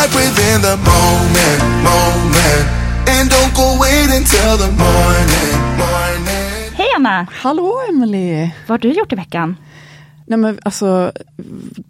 [0.00, 2.66] Life within the moment, moment.
[3.14, 6.72] And don't go wait until the morning, morning.
[6.74, 7.26] Hej Anna!
[7.32, 8.50] Hallå Emily!
[8.66, 9.56] Vad har du gjort i veckan?
[10.26, 11.12] Nej men alltså,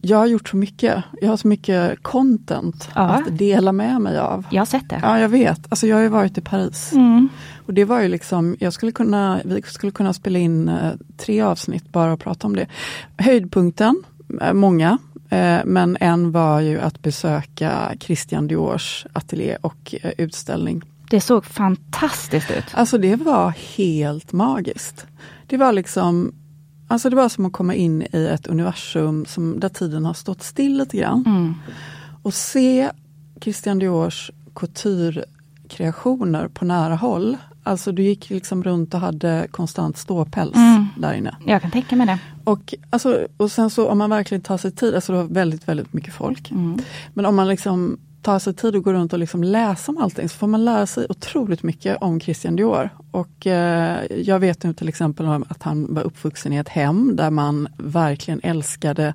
[0.01, 1.05] jag har gjort så mycket.
[1.21, 3.01] Jag har så mycket content Ja.
[3.01, 4.47] att dela med mig av.
[4.51, 5.01] Jag har sett det.
[5.03, 5.61] Ja, jag vet.
[5.69, 6.93] Alltså jag har ju varit i Paris.
[6.93, 7.29] Mm.
[7.67, 11.41] Och det var ju liksom, jag skulle kunna, vi skulle kunna spela in eh, tre
[11.41, 12.67] avsnitt bara och prata om det.
[13.19, 14.03] Höjdpunkten,
[14.41, 14.99] eh, många,
[15.65, 20.83] men en var ju att besöka Christian Diors ateljé och eh, utställning.
[21.11, 22.65] Det såg fantastiskt ut.
[22.73, 25.07] Alltså det var helt magiskt.
[25.47, 26.33] Det var liksom,
[26.89, 30.43] alltså det var som att komma in i ett universum som, där tiden har stått
[30.43, 31.25] still lite grann.
[31.27, 31.55] Mm.
[32.23, 32.91] Och se
[33.41, 37.37] Christian Diors couture-kreationer på nära håll.
[37.63, 40.87] Alltså du gick liksom runt och hade konstant ståpäls Mm.
[40.97, 41.37] där inne.
[41.47, 42.19] Jag kan tänka mig det.
[42.51, 45.69] Och, alltså, och sen så om man verkligen tar sig tid, alltså det var väldigt,
[45.69, 46.51] väldigt mycket folk.
[46.51, 46.79] Mm.
[47.15, 50.29] Men om man liksom tar sig tid att gå runt och liksom läsa om allting
[50.29, 52.91] så får man lära sig otroligt mycket om Christian Dior.
[53.11, 57.31] Och eh, jag vet nu till exempel att han var uppvuxen i ett hem där
[57.31, 59.15] man verkligen älskade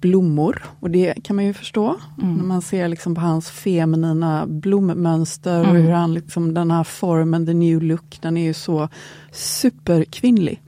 [0.00, 0.62] blommor.
[0.80, 5.76] Och det kan man ju förstå när man ser liksom på hans feminina blommönster och
[5.76, 8.88] hur han liksom, den här formen, the new look, den är ju så
[9.32, 10.62] superkvinnlig.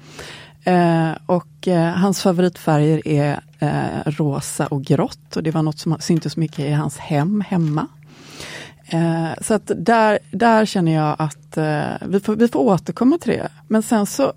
[0.67, 5.97] Eh, och eh, hans favoritfärger är eh, rosa och grått och det var något som
[6.01, 7.89] syntes mycket i hans hem hemma.
[8.89, 13.33] Eh, så att där, där känner jag att eh, vi, får, vi får återkomma till
[13.33, 13.49] det.
[13.69, 14.33] Men sen så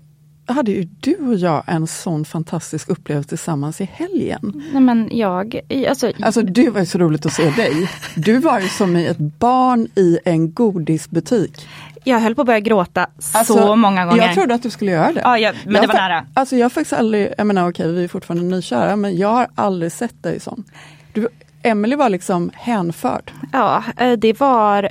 [0.46, 4.62] hade ju du och jag en sån fantastisk upplevelse tillsammans i helgen.
[4.72, 7.90] Nej men jag, alltså, Alltså det var ju så roligt att se dig.
[8.16, 11.66] Du var ju som ett barn i en godisbutik.
[12.04, 14.22] Jag höll på att börja gråta Alltså, så många gånger.
[14.26, 15.20] Jag trodde att du skulle göra det.
[15.24, 16.26] Ja, jag, men Jag det var nära.
[16.34, 19.48] Alltså jag har faktiskt aldrig, jag menar okej vi är fortfarande nykära men jag har
[19.54, 20.64] aldrig sett dig sån.
[21.12, 21.28] Du,
[21.62, 23.32] Emily var liksom hänförd.
[23.52, 24.90] Ja, eh, det var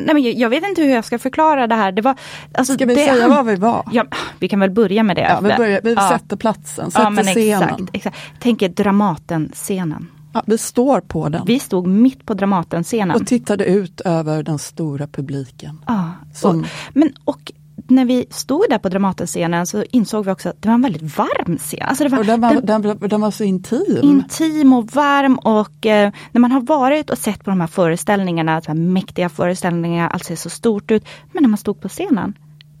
[0.00, 1.92] Nej, men jag, jag vet inte hur jag ska förklara det här.
[1.92, 2.14] Det var,
[2.54, 3.84] alltså, Ska vi det, säga var vi var?
[3.92, 4.04] Ja,
[4.38, 5.20] vi kan väl börja med det.
[5.22, 6.08] Ja, vi, börjar, vi Ja.
[6.08, 7.62] sätter platsen, sätter Ja, men scenen.
[7.62, 8.16] exakt, exakt.
[8.38, 10.10] Tänk er Dramaten-scenen.
[10.46, 13.16] Vi står på den Vi stod mitt på Dramaten-scenen.
[13.20, 15.80] och tittade ut över den stora publiken.
[15.86, 17.52] Ja, Som- och, men och
[17.90, 21.18] när vi stod där på Dramaten-scenen så insåg vi också att det var en väldigt
[21.18, 21.82] varm scen.
[21.82, 23.98] Alltså det var, Och den var, den- den, den var så intim.
[24.02, 28.60] intim och varm och eh, när man har varit och sett på de här föreställningarna,
[28.60, 31.04] de här mäktiga föreställningarna, allt ser så stort ut.
[31.32, 32.34] Men när man stod på scenen,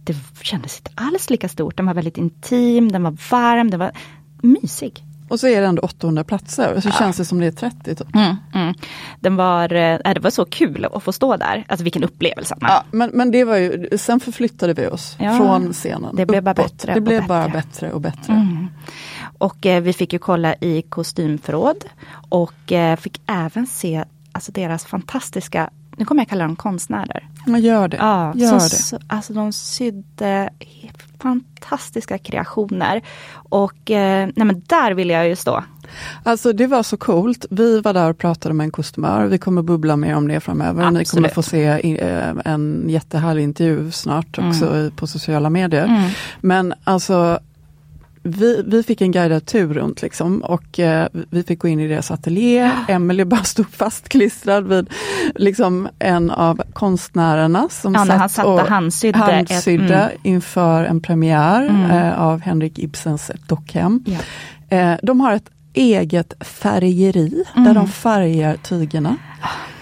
[0.04, 1.76] det kändes inte alls lika stort.
[1.76, 3.92] Den var väldigt intim, den var varm, den var
[4.42, 5.04] mysig.
[5.28, 7.94] Och så är det ändå 800 platser och så känns det som det är 30.
[7.94, 8.14] Typ.
[8.14, 8.74] Mm, mm.
[9.20, 11.64] Den var, eh, det var så kul att få stå där.
[11.68, 12.56] Alltså vilken upplevelse.
[12.60, 16.16] Ja, men, men det var ju, sen förflyttade vi oss Ja, från scenen.
[16.16, 16.72] det blev bara uppåt.
[16.72, 17.28] bättre Det och blev bättre.
[17.28, 18.32] bara bättre och bättre.
[18.32, 18.66] Mm.
[19.38, 21.84] Och eh, vi fick ju kolla i kostymförråd
[22.28, 27.28] och eh, fick även se alltså, deras fantastiska, nu kommer jag kalla dem konstnärer.
[27.46, 27.96] Men gör det.
[27.96, 28.64] Ja, gör som, det.
[28.64, 30.50] s- Alltså de sydde
[31.22, 33.02] fantastiska kreationer.
[33.32, 35.64] Och eh, nej men där vill jag ju stå.
[36.22, 37.46] Alltså det var så coolt.
[37.50, 39.26] Vi var där och pratade med en kostymör.
[39.26, 40.82] Vi kommer bubbla mer om det framöver.
[40.82, 40.98] Absolut.
[41.12, 41.64] Ni kommer få se
[42.00, 44.50] eh, en jättehärlig intervju snart mm.
[44.50, 45.84] också på sociala medier.
[45.84, 46.10] Mm.
[46.40, 47.38] Men alltså
[48.28, 51.88] vi, vi fick en guidad tur runt liksom och eh, vi fick gå in i
[51.88, 52.70] deras ateljé.
[52.88, 54.90] Emelie bara stod fastklistrad vid
[55.34, 60.20] liksom en av konstnärerna som ja, satt, han satt och handsydde, handsydde ett, mm.
[60.22, 61.90] inför en premiär mm.
[61.90, 64.04] eh, av Henrik Ibsens Dockhem.
[64.06, 64.18] Ja.
[64.76, 67.64] Eh, de har ett eget färgeri mm.
[67.64, 69.16] där de färgar tygerna.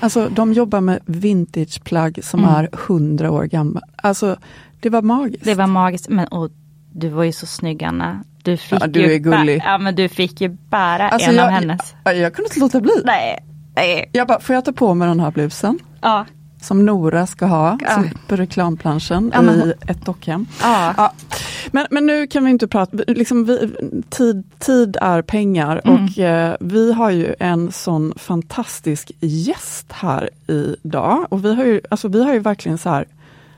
[0.00, 2.54] Alltså de jobbar med vintageplagg som mm.
[2.54, 3.80] är hundra år gamla.
[3.96, 4.36] Alltså
[4.80, 5.44] det var magiskt.
[5.44, 6.50] Det var magiskt, men och
[6.92, 8.24] du var ju så snygg Anna.
[8.46, 9.62] Du fick ja, du är gullig.
[9.64, 11.94] Ja men du fick ju bära alltså, en jag, av hennes.
[12.04, 13.02] Jag, jag kunde inte låta bli.
[13.04, 13.38] Nej.
[13.76, 14.10] Nej.
[14.12, 15.78] Jag bara, får jag ta på mig den här blusen?
[16.00, 16.26] Ja.
[16.60, 18.04] Som Nora ska ha ja.
[18.28, 19.68] på reklamplanschen ja, men...
[19.68, 20.46] i ett dockhem.
[20.62, 20.94] Ja.
[20.96, 21.12] ja.
[21.70, 23.74] Men, men nu kan vi inte prata, liksom vi,
[24.08, 26.04] tid, tid är pengar mm.
[26.04, 31.26] och eh, vi har ju en sån fantastisk gäst här idag.
[31.28, 33.04] Och vi har ju, alltså, vi har ju verkligen så här,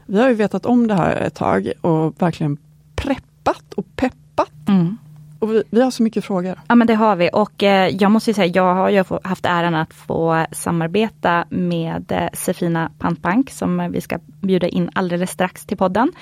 [0.06, 2.56] vi har ju vetat om det här ett tag och verkligen
[2.96, 4.27] preppat och peppat.
[4.68, 4.96] Mm.
[5.38, 6.58] Och vi, vi, har så mycket frågor.
[6.68, 9.74] Ja men det har vi och eh, jag måste säga, jag har ju haft äran
[9.74, 15.76] att få samarbeta med eh, Sefina Pantbank som vi ska bjuda in alldeles strax till
[15.76, 16.12] podden.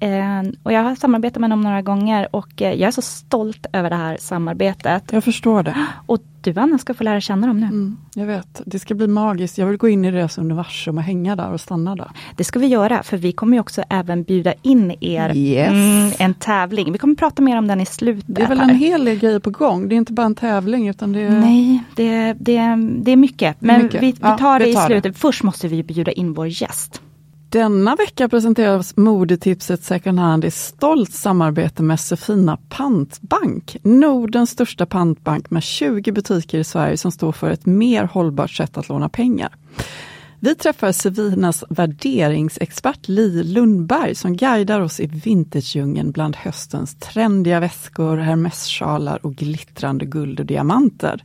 [0.00, 3.66] Eh, och jag har samarbetat med dem några gånger och eh, jag är så stolt
[3.72, 5.04] över det här samarbetet.
[5.12, 5.86] Jag förstår det.
[6.06, 7.66] Och du Anna ska få lära känna dem nu.
[7.66, 9.58] Mm, jag vet, det ska bli magiskt.
[9.58, 12.10] Jag vill gå in i deras universum och hänga där och stanna där.
[12.36, 15.68] Det ska vi göra, för vi kommer också även bjuda in er yes.
[15.68, 16.92] mm, en tävling.
[16.92, 18.24] Vi kommer prata mer om den i slutet.
[18.26, 19.88] Det är väl en hel del grejer på gång.
[19.88, 21.30] Det är inte bara en tävling utan det är...
[21.30, 23.56] Nej, det, det, det är mycket.
[23.58, 24.02] Men mycket.
[24.02, 25.02] Vi, vi, tar ja, det i slutet.
[25.02, 25.18] Det.
[25.18, 27.02] Först måste vi bjuda in vår gäst.
[27.48, 33.76] Denna vecka presenteras modetipset second hand i stolt samarbete med Sefina Pantbank.
[33.82, 38.76] Nordens största pantbank med 20 butiker i Sverige som står för ett mer hållbart sätt
[38.76, 39.56] att låna pengar.
[40.40, 48.16] Vi träffar Sevinas värderingsexpert Li Lundberg som guidar oss i vintagedjungeln bland höstens trendiga väskor,
[48.16, 51.24] hermessjalar och glittrande guld och diamanter.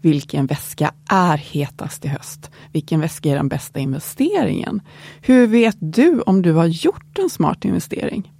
[0.00, 2.50] Vilken väska är hetast i höst?
[2.72, 4.80] Vilken väska är den bästa investeringen?
[5.20, 8.32] Hur vet du om du har gjort en smart investering?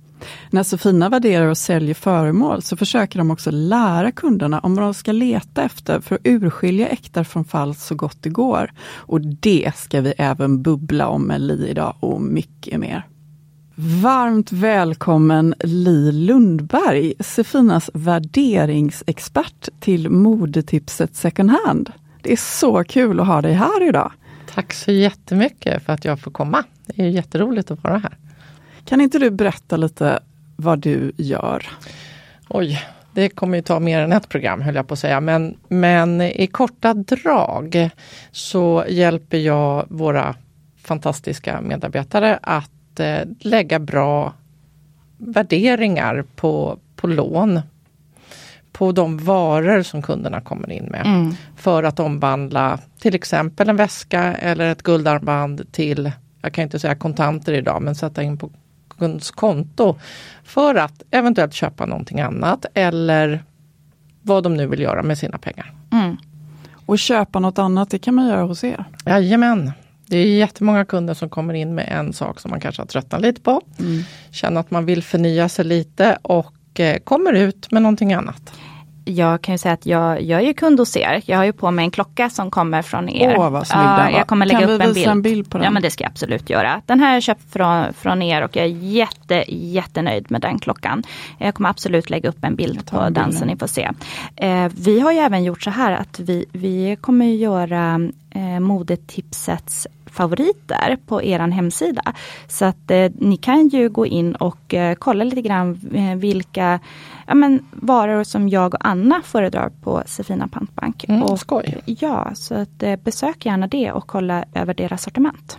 [0.51, 4.95] När Sofina värderar och säljer föremål så försöker de också lära kunderna om vad de
[4.95, 8.73] ska leta efter för att urskilja äkta från falskt så gott det går.
[8.97, 13.07] Och det ska vi även bubbla om med Li idag och mycket mer.
[13.81, 21.93] Varmt välkommen Li Lundberg, Sefinas värderingsexpert till modetipset second hand.
[22.23, 24.13] Det är så kul att ha dig här idag.
[24.55, 26.65] Tack så jättemycket för att jag får komma.
[26.87, 28.28] Det är jätteroligt att vara här.
[28.89, 30.19] Kan inte du berätta lite
[30.57, 31.67] vad du gör?
[32.49, 32.83] Oj,
[33.13, 35.21] det kommer ju ta mer än ett program höll jag på att säga.
[35.21, 37.91] Men, men i korta drag
[38.31, 40.35] så hjälper jag våra
[40.83, 44.33] fantastiska medarbetare att eh, lägga bra
[45.17, 47.61] värderingar på, på lån.
[48.73, 51.07] På de varor som kunderna kommer in med.
[51.07, 51.35] Mm.
[51.57, 56.13] För att omvandla till exempel en väska eller ett guldarmband till,
[56.43, 58.51] jag kan inte säga kontanter idag, men sätta in på
[58.99, 59.99] kundens konto
[60.45, 63.45] för att eventuellt köpa någonting annat eller
[64.23, 65.73] vad de nu vill göra med sina pengar.
[65.93, 66.17] Mm.
[66.87, 68.85] Och köpa något annat, det kan man göra hos er?
[69.07, 69.73] Jajamän.
[70.07, 73.21] Det är jättemånga kunder som kommer in med en sak som man kanske har tröttnat
[73.21, 73.63] lite på.
[73.79, 74.03] Mm.
[74.31, 78.53] Känner att man vill förnya sig lite och eh, kommer ut med någonting annat
[79.09, 81.23] jag kan ju säga att jag, jag är ju kund hos er.
[81.25, 83.35] Jag har ju på mig en klocka som kommer från er.
[83.39, 85.09] Åh, vad snygg ja, jag kommer lägga kan upp vi en bild.
[85.09, 85.65] en bild på den?
[85.65, 86.83] Ja men det ska jag absolut göra.
[86.87, 90.59] Den här har jag köpt från, från er och jag är jätte, jättenöjd med den
[90.59, 91.03] klockan.
[91.39, 93.91] Jag kommer absolut lägga upp en bild på den så ni får se.
[94.37, 98.01] Eh, vi har ju även gjort så här att vi, vi kommer göra
[98.31, 102.03] eh, modetipsets favoriter på er hemsida.
[102.49, 106.81] Så att eh, ni kan ju gå in och eh, kolla lite grann eh, vilka
[107.27, 111.05] ja, men, varor som jag och Anna föredrar på Sefina Pantbank.
[111.09, 111.79] Mm, och, skoj.
[111.85, 115.59] Ja, så att, eh, besök gärna det och kolla över deras sortiment.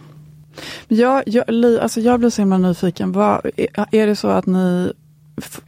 [0.87, 3.11] Ja, jag, alltså jag blir så himla nyfiken.
[3.11, 3.45] Vad,
[3.91, 4.93] är det så att ni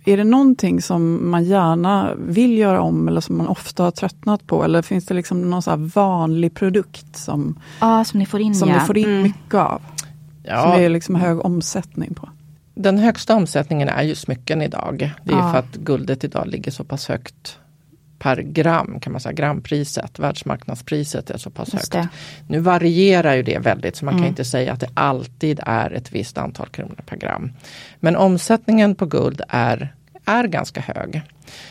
[0.06, 4.48] är det någonting som man gärna vill göra om eller som man ofta har tröttnat
[4.48, 4.64] på?
[4.64, 8.70] Eller finns det liksom någon så vanlig produkt som, ja, som ni får in, som
[8.70, 8.80] ja.
[8.80, 9.24] ni får in mm.
[9.24, 9.82] mycket av?
[10.44, 10.62] Ja.
[10.62, 12.30] Som är liksom hög omsättning på?
[12.76, 15.12] Den högsta omsättningen är ju smycken idag.
[15.24, 15.52] Det är ja.
[15.52, 17.60] för att guldet idag ligger så pass högt
[18.22, 22.10] per gram kan man säga, grampriset, världsmarknadspriset är så pass högt.
[22.48, 24.24] Nu varierar ju det väldigt så man mm.
[24.24, 27.52] kan inte säga att det alltid är ett visst antal kronor per gram.
[28.00, 31.22] Men omsättningen på guld är, är ganska hög.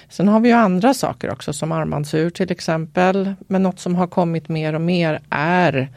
[0.08, 3.34] Sen har vi ju andra saker också som armbandsur till exempel.
[3.48, 5.88] Men något som har kommit mer och mer är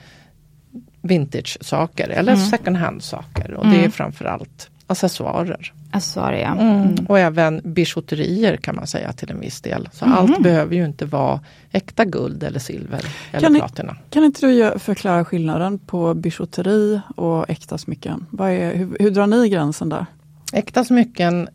[1.02, 2.46] vintage-saker eller Mm.
[2.46, 3.54] second hand-saker.
[3.54, 5.74] Och det är framförallt accessoarer.
[5.94, 6.60] Accessoarier, ja.
[6.62, 6.96] Mm.
[7.10, 9.90] Och även bijouterier kan man säga till en viss del.
[9.94, 10.18] Så Mm.
[10.18, 11.40] allt behöver ju inte vara
[11.72, 13.96] äkta guld eller silver eller Kan ni- platina.
[14.10, 18.26] Kan inte du förklara skillnaden på bijouteri och äkta smycken?
[18.30, 20.06] Vad är, hur, hur drar ni gränsen där?
[20.54, 21.50] Äkta smycken,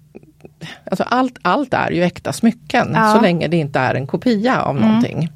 [0.91, 3.15] alltså allt, allt är ju äkta smycken Ja.
[3.15, 5.29] så länge det inte är en kopia av någonting.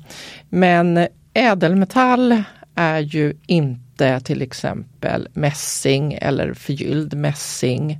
[0.48, 2.42] Men ädelmetall
[2.74, 7.98] är ju inte till exempel mässing eller förgylld mässing.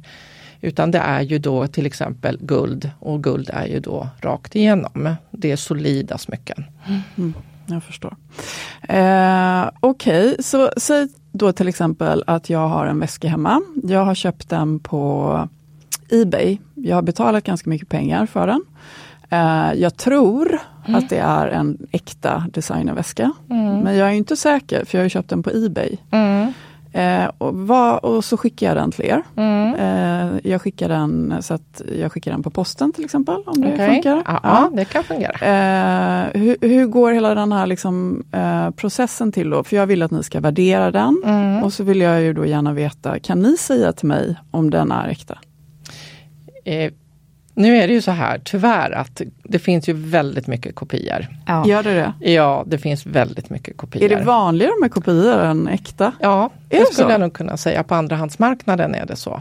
[0.64, 5.14] Utan det är ju då till exempel guld och guld är ju då rakt igenom.
[5.30, 6.64] Det är solida smycken.
[7.66, 8.16] Jag förstår.
[8.88, 13.60] Eh, Okej, så säg då till exempel att jag har en väska hemma.
[13.82, 15.48] Jag har köpt den på
[16.10, 16.58] Ebay.
[16.74, 18.62] Jag har betalat ganska mycket pengar för den.
[19.30, 23.32] Eh, jag tror att det är en äkta designerväska.
[23.84, 25.96] Men jag är inte säker för jag har ju köpt den på Ebay.
[26.92, 29.22] Eh, och, vad, och så skickar jag den till er.
[29.78, 33.34] Eh, jag skickar den så att jag skickar den på posten till exempel.
[33.46, 33.94] Om det Okej.
[33.94, 34.22] funkar.
[34.26, 34.70] Ja, Ja.
[34.72, 35.32] det kan fungera.
[35.32, 39.64] Eh, hur, hur går hela den här liksom, eh, processen till då?
[39.64, 41.22] För jag vill att ni ska värdera den
[41.64, 44.92] och så vill jag ju då gärna veta, kan ni säga till mig om den
[44.92, 45.38] är äkta?
[47.54, 51.26] Nu är det ju så här tyvärr att det finns ju väldigt mycket kopior.
[51.46, 51.66] Ja.
[51.66, 52.30] Gör det det?
[52.32, 54.02] Ja, det finns väldigt mycket kopior.
[54.04, 56.12] Är det vanligare med kopior än äkta?
[56.20, 57.12] Ja, Är det det skulle så?
[57.12, 57.82] jag nog kunna säga.
[57.82, 59.40] På andrahandsmarknaden är det så.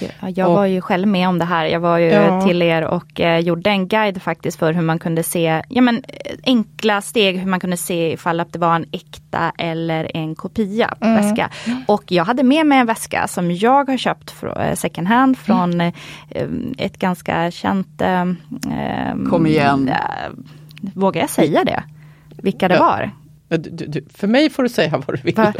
[0.00, 1.66] Ja, jag var ju själv med om det här.
[1.66, 2.40] Jag var ju Ja.
[2.42, 5.96] till er och eh, gjorde en guide faktiskt för hur man kunde se, ja men
[6.08, 10.34] eh, enkla steg hur man kunde se ifall att det var en äkta eller en
[10.34, 11.14] kopia Mm.
[11.16, 11.50] väska.
[11.86, 15.38] Och jag hade med mig en väska som jag har köpt från, eh, second hand
[15.38, 15.92] från Mm.
[16.30, 16.46] eh,
[16.78, 18.00] ett ganska känt...
[18.00, 18.24] Eh,
[19.30, 19.90] Kom igen.
[20.94, 21.82] vågar jag säga det?
[22.36, 23.10] Vilka det var?
[23.58, 25.34] Du, du, för mig får du säga vad du vill.
[25.34, 25.52] Va?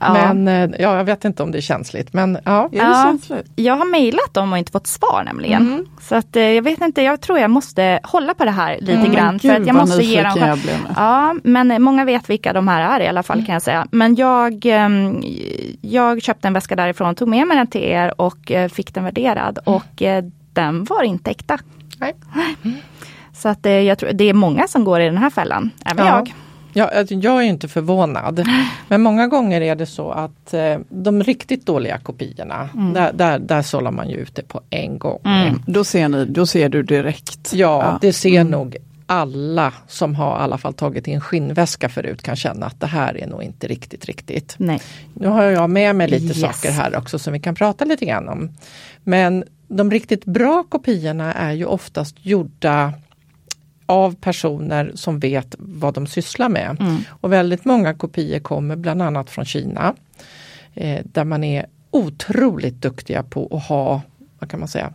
[0.00, 0.12] Ja.
[0.34, 2.12] Men eh, ja, jag vet inte om det är känsligt.
[2.12, 3.04] Men ja, Är det Ja.
[3.06, 3.46] känsligt?
[3.56, 5.62] Jag har mejlat dem och inte fått svar nämligen.
[5.62, 5.86] Mm.
[6.00, 8.92] Så att eh, jag vet inte, jag tror jag måste hålla på det här lite
[8.92, 9.26] Mm, grann.
[9.26, 10.58] men För gud, att jag måste ge dem jag.
[10.96, 13.46] Ja, men många vet vilka de här är i alla fall Mm.
[13.46, 13.86] kan jag säga.
[13.90, 15.22] Men jag, ehm,
[15.80, 19.04] jag köpte en väska därifrån, tog med mig den till er och eh, fick den
[19.04, 19.58] värderad.
[19.64, 21.58] Och eh, den var inte äkta.
[21.98, 22.14] Nej.
[23.34, 26.16] Så att jag tror det är många som går i den här fällan, även Ja.
[26.16, 26.32] jag.
[26.78, 28.44] Ja, alltså, jag är inte förvånad.
[28.88, 32.92] Men många gånger är det så att eh, de riktigt dåliga kopiorna, Mm.
[32.92, 35.20] där, där, där sållar man ju ut det på en gång.
[35.66, 37.52] Då ser, ni, då ser du direkt.
[37.54, 42.36] Ja, det ser nog alla som har i alla fall tagit in skinnväska förut kan
[42.36, 44.54] känna att det här är nog inte riktigt riktigt.
[44.58, 44.80] Nej.
[45.14, 46.40] Nu har jag med mig lite Yes.
[46.40, 48.50] saker här också som vi kan prata lite grann om.
[49.04, 52.92] Men de riktigt bra kopiorna är ju oftast gjorda
[53.86, 56.76] av personer som vet vad de sysslar med.
[57.08, 59.94] Och väldigt många kopior kommer bland annat från Kina.
[60.74, 64.02] Eh, där man är otroligt duktiga på att ha,
[64.38, 64.92] vad kan man säga,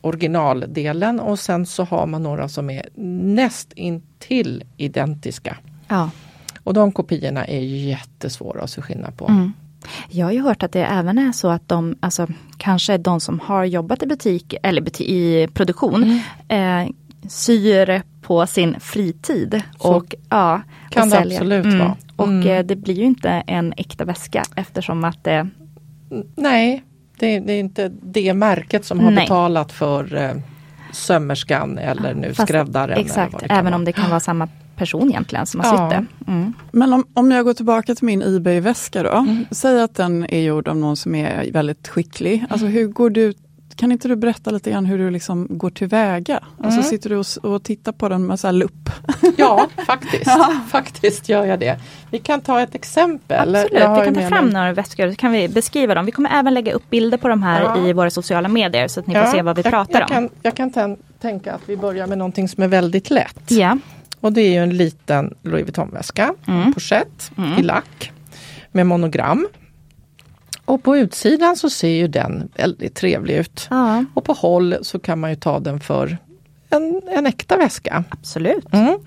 [0.00, 2.88] originaldelen och sen så har man några som är
[3.34, 5.56] näst intill identiska.
[5.88, 6.10] Ja.
[6.64, 9.26] Och de kopiorna är jättesvåra att se skillnad på.
[9.28, 9.52] Mm.
[10.10, 13.40] Jag har ju hört att det även är så att de, alltså kanske de som
[13.40, 16.88] har jobbat i butik eller buti- i produktion, Mm.
[16.88, 16.92] eh,
[17.28, 19.62] syr på sin fritid.
[19.80, 21.36] Så och, ja, kan och det säljer.
[21.38, 21.78] absolut Mm.
[21.78, 21.96] vara.
[22.16, 22.48] Och Mm.
[22.48, 25.48] eh, det blir ju inte en äkta väska eftersom att det,
[26.36, 26.82] Nej,
[27.18, 29.24] det, det är inte det märket som har Nej.
[29.24, 30.30] betalat för eh,
[30.92, 32.90] sömmerskan eller nu fast- skräddaren.
[32.90, 33.74] eller Exakt, även vara.
[33.74, 35.90] om det kan vara samma person egentligen som har Ja.
[35.90, 36.30] sytt det.
[36.32, 36.52] Mm.
[36.72, 39.26] Men om, om jag går tillbaka till min Ebay-väska då.
[39.50, 42.44] Säg att den är gjord av någon som är väldigt skicklig.
[42.50, 43.32] Alltså hur går du
[43.78, 46.40] kan inte du berätta lite grann hur du liksom går tillväga?
[46.62, 48.90] Alltså sitter du och, och tittar på den med så här lupp?
[49.36, 50.30] Ja, faktiskt.
[50.68, 51.78] faktiskt gör jag det.
[52.10, 53.56] Vi kan ta ett exempel.
[53.56, 56.06] Absolut, vi kan ta fram mig- några väskor så kan vi beskriva dem.
[56.06, 57.88] Vi kommer även lägga upp bilder på de här Ja.
[57.88, 60.02] i våra sociala medier så att ni får Ja, se vad vi jag, pratar jag
[60.10, 60.14] om.
[60.14, 63.50] Kan, jag kan tän- tänka att vi börjar med någonting som är väldigt lätt.
[63.50, 63.78] Ja.
[64.20, 66.72] Och det är ju en liten Louis Vuitton-väska, Mm.
[66.74, 68.12] pochett i lack
[68.72, 69.48] med monogram.
[70.68, 73.66] Och på utsidan så ser ju den väldigt trevlig ut.
[73.70, 76.18] ja, Och på håll så kan man ju ta den för
[76.70, 78.04] en, en äkta väska.
[78.08, 78.72] absolut.
[78.72, 78.98] Mm.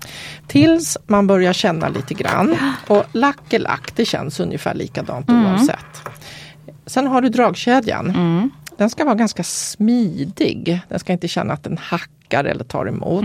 [0.46, 2.56] Tills man börjar känna lite grann.
[2.88, 6.02] Och lack är lack, det känns ungefär likadant oavsett.
[6.86, 8.50] Sen har du dragkedjan.
[8.76, 10.80] Den ska vara ganska smidig.
[10.88, 13.24] Den ska inte känna att den hackar eller tar emot.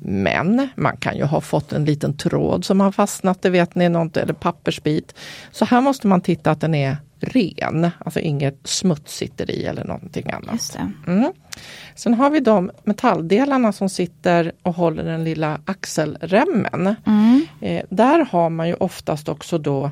[0.00, 3.88] Men man kan ju ha fått en liten tråd som har fastnat, det vet ni,
[3.88, 5.14] något, eller pappersbit.
[5.52, 9.84] Så här måste man titta att den är ren, alltså inget smuts sitter i eller
[9.84, 10.76] någonting annat.
[11.06, 11.32] Mm.
[11.94, 16.94] Sen har vi de metalldelarna som sitter och håller den lilla axelremmen.
[17.06, 17.46] Mm.
[17.60, 19.90] Eh, där har man ju oftast också då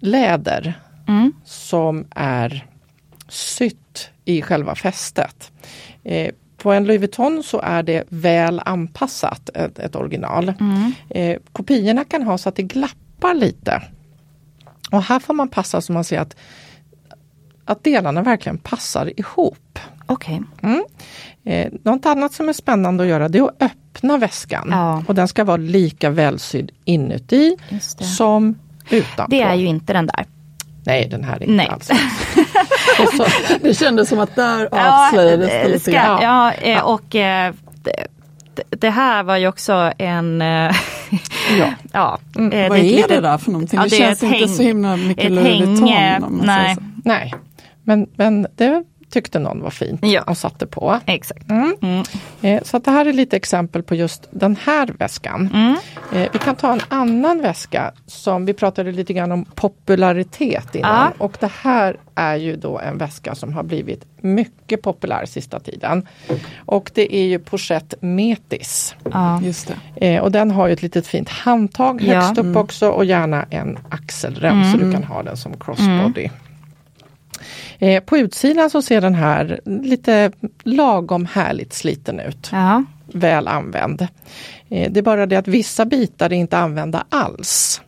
[0.00, 0.74] läder
[1.08, 1.32] Mm.
[1.44, 2.66] som är
[3.28, 5.52] sytt i själva fästet.
[6.04, 10.52] Eh, på en Louis Vuitton så är det väl anpassat, ett, ett original.
[10.60, 10.92] Mm.
[11.10, 13.82] Eh, kopiorna kan ha så att det glappar lite.
[14.90, 16.36] Och här får man passa så man ser att,
[17.64, 19.78] att delarna verkligen passar ihop.
[20.06, 20.42] Okej.
[20.62, 20.84] Mm.
[21.44, 24.68] Eh, något annat som är spännande att göra det är att öppna väskan.
[24.70, 25.04] Ja.
[25.08, 28.04] Och den ska vara lika välsydd inuti det.
[28.04, 28.58] som
[28.90, 29.30] utanpå.
[29.30, 30.26] Det är ju inte den där.
[30.86, 31.68] Nej, den här är inte Nej.
[31.68, 31.90] alls.
[33.16, 33.26] Så,
[33.60, 36.22] Det kändes som att där avslöjades det eh, lite ska, grann.
[36.22, 37.54] ja, eh, och eh,
[38.54, 40.42] det, här var ju också en...
[40.42, 40.70] eh,
[41.58, 41.66] Ja.
[41.92, 42.18] ja,
[42.52, 43.76] eh, Vad är det där för någonting?
[43.78, 45.32] Ja, det, det känns inte häng- så himla mycket
[46.20, 46.76] man nej.
[47.04, 47.34] nej,
[47.84, 50.22] men, men det tyckte någon var fint Ja.
[50.22, 51.00] och satte på.
[51.06, 51.50] Exakt.
[51.50, 51.76] Mm.
[51.82, 52.04] Mm.
[52.42, 55.50] Eh, så att det här är lite exempel på just den här väskan.
[55.54, 55.76] Mm.
[56.12, 61.12] Eh, vi kan ta en annan väska som vi pratade lite grann om popularitet innan.
[61.18, 61.24] Ja.
[61.24, 66.06] Och det här är ju då en väska som har blivit mycket populär sista tiden.
[66.56, 68.94] Och det är ju Pochette Metis.
[69.12, 69.40] Ja.
[69.42, 70.06] Just det.
[70.14, 72.14] Eh, och den har ju ett litet fint handtag Ja.
[72.20, 76.28] högst upp också och gärna en axelrem så du kan ha den som crossbody.
[77.78, 80.32] Eh, på utsidan så ser den här lite
[80.62, 82.48] lagom härligt sliten ut.
[82.52, 82.84] Ja.
[83.12, 84.02] Väl använd.
[84.68, 87.80] Eh, det är bara det att vissa bitar är inte använda alls.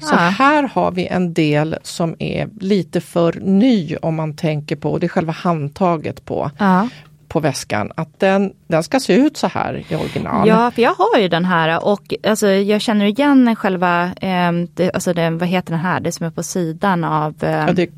[0.00, 0.18] Så Ah.
[0.18, 5.06] här har vi en del som är lite för ny om man tänker på, det
[5.06, 6.88] är själva handtaget på, Ja.
[7.28, 7.92] på väskan.
[7.94, 10.48] Att den, den ska se ut så här i original.
[10.48, 14.90] ja, för jag har ju den här och alltså, jag känner igen själva, eh, det,
[14.94, 17.82] alltså den, vad heter den här, det som är på sidan av eh, Ja, det
[17.82, 17.88] är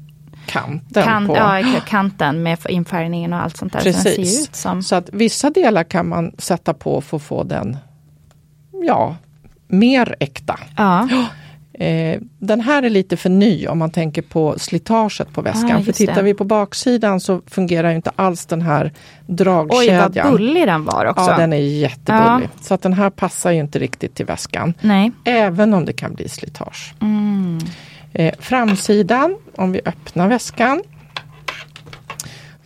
[0.46, 1.36] kanten kan, på.
[1.36, 3.80] ja, kanten med infärgningen och allt sånt där.
[3.80, 4.48] Så Precis.
[4.48, 7.76] ut som, Så att vissa delar kan man sätta på för att få den
[8.86, 9.16] ja,
[9.68, 10.58] mer äkta.
[10.76, 11.08] ja.
[11.78, 15.72] Eh, den här är lite för ny om man tänker på slitaget på väskan.
[15.72, 16.22] Ah, för tittar det.
[16.22, 18.92] vi på baksidan så fungerar ju inte alls den här Oj,
[19.28, 20.32] vad dragkedjan.
[20.32, 21.30] bullig den var också.
[21.30, 22.48] Ja, den är jättebullig.
[22.60, 24.74] Så att den här passar ju inte riktigt till väskan.
[24.80, 25.12] Nej.
[25.24, 26.94] Även om det kan bli slitage.
[27.02, 27.58] Mm.
[28.14, 30.82] Eh, framsidan, om vi öppnar väskan.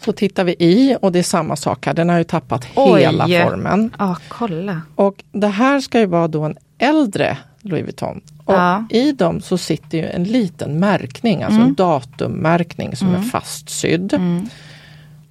[0.04, 1.94] Så tittar vi i och det är samma sak här.
[1.94, 3.00] Den har ju tappat Oj.
[3.00, 3.94] hela formen.
[3.98, 4.82] Ja, kolla.
[4.94, 8.20] Och det här ska ju vara då en äldre Louis Vuitton.
[8.44, 8.84] Och Ja.
[8.90, 14.20] i dem så sitter ju en liten märkning, alltså en datummärkning som är fastsydd.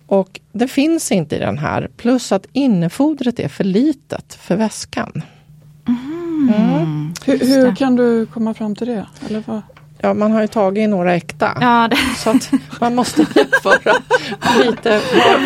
[0.07, 5.21] Och det finns inte i den här, plus att innefodret är för litet för väskan.
[7.25, 9.05] Hur, hur kan du komma fram till det?
[9.29, 9.61] Eller vad?
[10.01, 11.57] Ja, man har ju tagit några äkta.
[11.61, 13.93] Ja, Så att man måste jämföra
[14.65, 15.01] lite.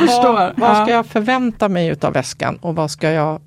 [0.07, 0.95] Vad, vad, vad ska Ja.
[0.95, 3.39] jag förvänta mig utav väskan och vad ska jag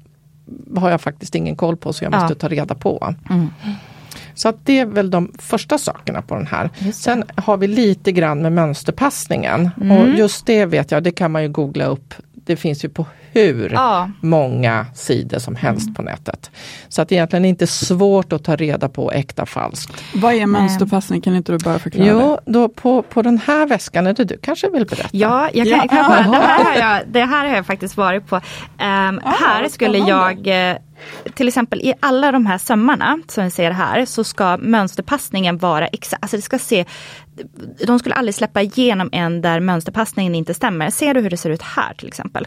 [0.76, 2.34] har jag faktiskt ingen koll på så jag måste Ja.
[2.34, 3.14] ta reda på.
[3.30, 3.48] Mm.
[4.34, 6.70] Så att det är väl de första sakerna på den här.
[6.94, 9.70] Sen har vi lite grann med mönsterpassningen.
[9.80, 9.98] Mm.
[9.98, 12.14] Och just det vet jag, det kan man ju googla upp.
[12.34, 14.10] Det finns ju på hur Ja.
[14.20, 16.50] många sidor som helst på nätet.
[16.88, 19.92] Så att det egentligen inte är svårt att ta reda på äkta falskt.
[20.14, 21.20] Vad är mönsterpassning?
[21.20, 24.38] Kan inte du bara förklara Jo, då på, på den här väskan, är det du
[24.38, 25.08] kanske vill berätta?
[25.12, 25.88] Ja, jag kan, Ja.
[25.88, 28.40] kan bara, det, här har jag, det här har jag faktiskt varit på.
[28.78, 30.76] Ehm, här skulle jag, eh,
[31.34, 35.86] till exempel i alla de här sömmarna som vi ser här, så ska mönsterpassningen vara
[35.86, 36.84] exakt, alltså det ska se,
[37.86, 40.90] de skulle aldrig släppa igenom en där mönsterpassningen inte stämmer.
[40.90, 42.46] Ser du hur det ser ut här till exempel?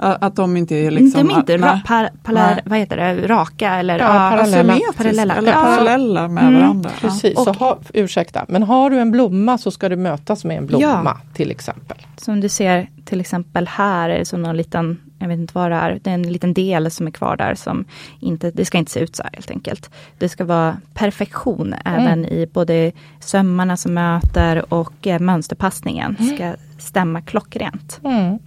[0.00, 1.26] Att de inte är liksom...
[1.28, 2.62] de är inte ra, par, Nej.
[2.64, 4.78] vad heter det, raka eller Ja, ja, parallella.
[4.96, 5.34] Parallella.
[5.36, 5.62] Eller Ja.
[5.62, 6.90] parallella med Mm, varandra.
[6.94, 7.08] Ja.
[7.08, 10.66] Precis, så ha, ursäkta, men har du en blomma så ska du mötas med en
[10.66, 11.96] blomma till exempel.
[12.16, 15.70] Som du ser till exempel här är det som någon liten, jag vet inte vad
[15.70, 17.84] det är, det är en liten del som är kvar där som
[18.20, 19.90] inte, det ska inte se ut så här helt enkelt.
[20.18, 27.20] Det ska vara perfektion även i både sömmarna som möter och eh, mönsterpassningen ska stämma
[27.20, 28.00] klockrent.
[28.04, 28.38] Mm.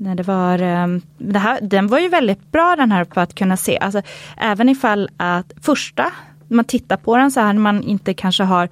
[0.00, 3.34] När det var, ehm, det här, den var ju väldigt bra den här på att
[3.34, 4.02] kunna se, alltså,
[4.36, 6.04] även ifall att första,
[6.48, 8.68] man tittar på den så här man inte kanske har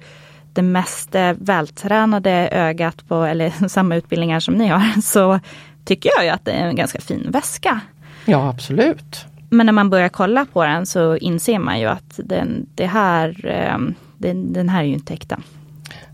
[0.53, 5.39] det mest eh, vältränade ögat på, eller samma utbildningar som ni har, så
[5.85, 7.79] tycker jag ju att det är en ganska fin väska.
[8.25, 9.25] Ja, absolut.
[9.49, 13.45] Men när man börjar kolla på den så inser man ju att den, det här,
[13.45, 15.39] ehm, den, den här är ju inte äkta.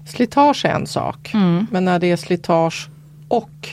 [0.08, 1.68] Slitage är en sak, Mm.
[1.72, 2.90] men när det är slitage
[3.28, 3.70] och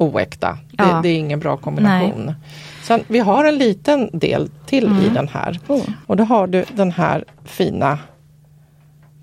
[0.00, 1.00] oäkta, det, Ja.
[1.02, 2.34] det är ingen bra kombination.
[2.82, 5.58] Sen, vi har en liten del till i den här.
[5.68, 5.82] Oh.
[6.06, 7.98] Och då har du den här fina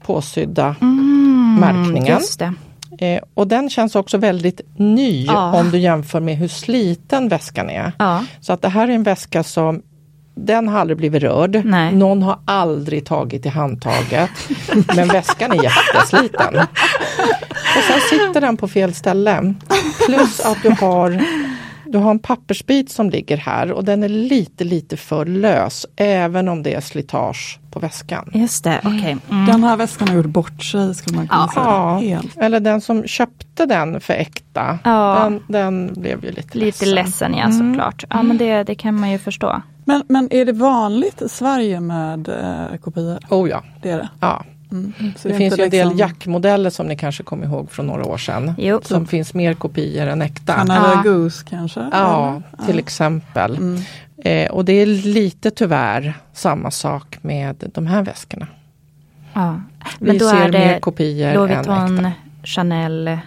[0.05, 2.17] påsydda Mm, märkningen.
[2.17, 2.53] Just det.
[2.99, 5.59] Eh, och den känns också väldigt ny Ja.
[5.59, 7.91] om du jämför med hur sliten väskan är.
[7.99, 8.23] Ja.
[8.39, 9.81] Så att det här är en väska som
[10.37, 11.61] den har aldrig blivit rörd.
[11.65, 11.93] Nej.
[11.93, 14.29] Någon har aldrig tagit i handtaget.
[14.95, 16.55] men väskan är jättesliten.
[17.77, 19.53] Och sen sitter den på fel ställe.
[20.05, 21.25] Plus att du har
[21.89, 26.47] du har en pappersbit som ligger här och den är lite lite för lös även
[26.47, 28.31] om det är slitage på väskan.
[28.33, 29.17] Just det, okej.
[29.31, 29.45] Mm.
[29.45, 32.19] Den här väskan har gjort bort sig skulle man kunna säga.
[32.35, 35.19] Ja, eller den som köpte den för äkta, Ja.
[35.23, 37.31] den, den blev ju lite, Lite ledsen.
[37.31, 38.05] ledsen ja, såklart.
[38.09, 39.61] Ja men det, det kan man ju förstå.
[39.85, 43.19] Men, men är det vanligt i Sverige med eh, kopior?
[43.29, 44.09] Oh ja, Det är det.
[44.19, 44.43] ja.
[44.71, 44.93] Mm.
[45.17, 47.87] Så Det är finns ju en del liksom jackmodeller som ni kanske kommer ihåg från
[47.87, 48.53] några år sedan.
[48.57, 48.79] Jo.
[48.83, 50.53] Som finns mer kopior än äkta.
[50.53, 51.11] Canada Ja.
[51.11, 51.89] Goose kanske?
[51.91, 52.65] Ja, eller?
[52.67, 53.55] till exempel.
[53.57, 53.81] Mm.
[54.17, 58.47] Eh, och det är lite tyvärr samma sak med de här väskorna.
[59.33, 59.61] Ja.
[59.99, 62.11] Vi Men då ser är det mer kopior Louis än Vuitton, äkta.
[62.43, 63.17] Chanel,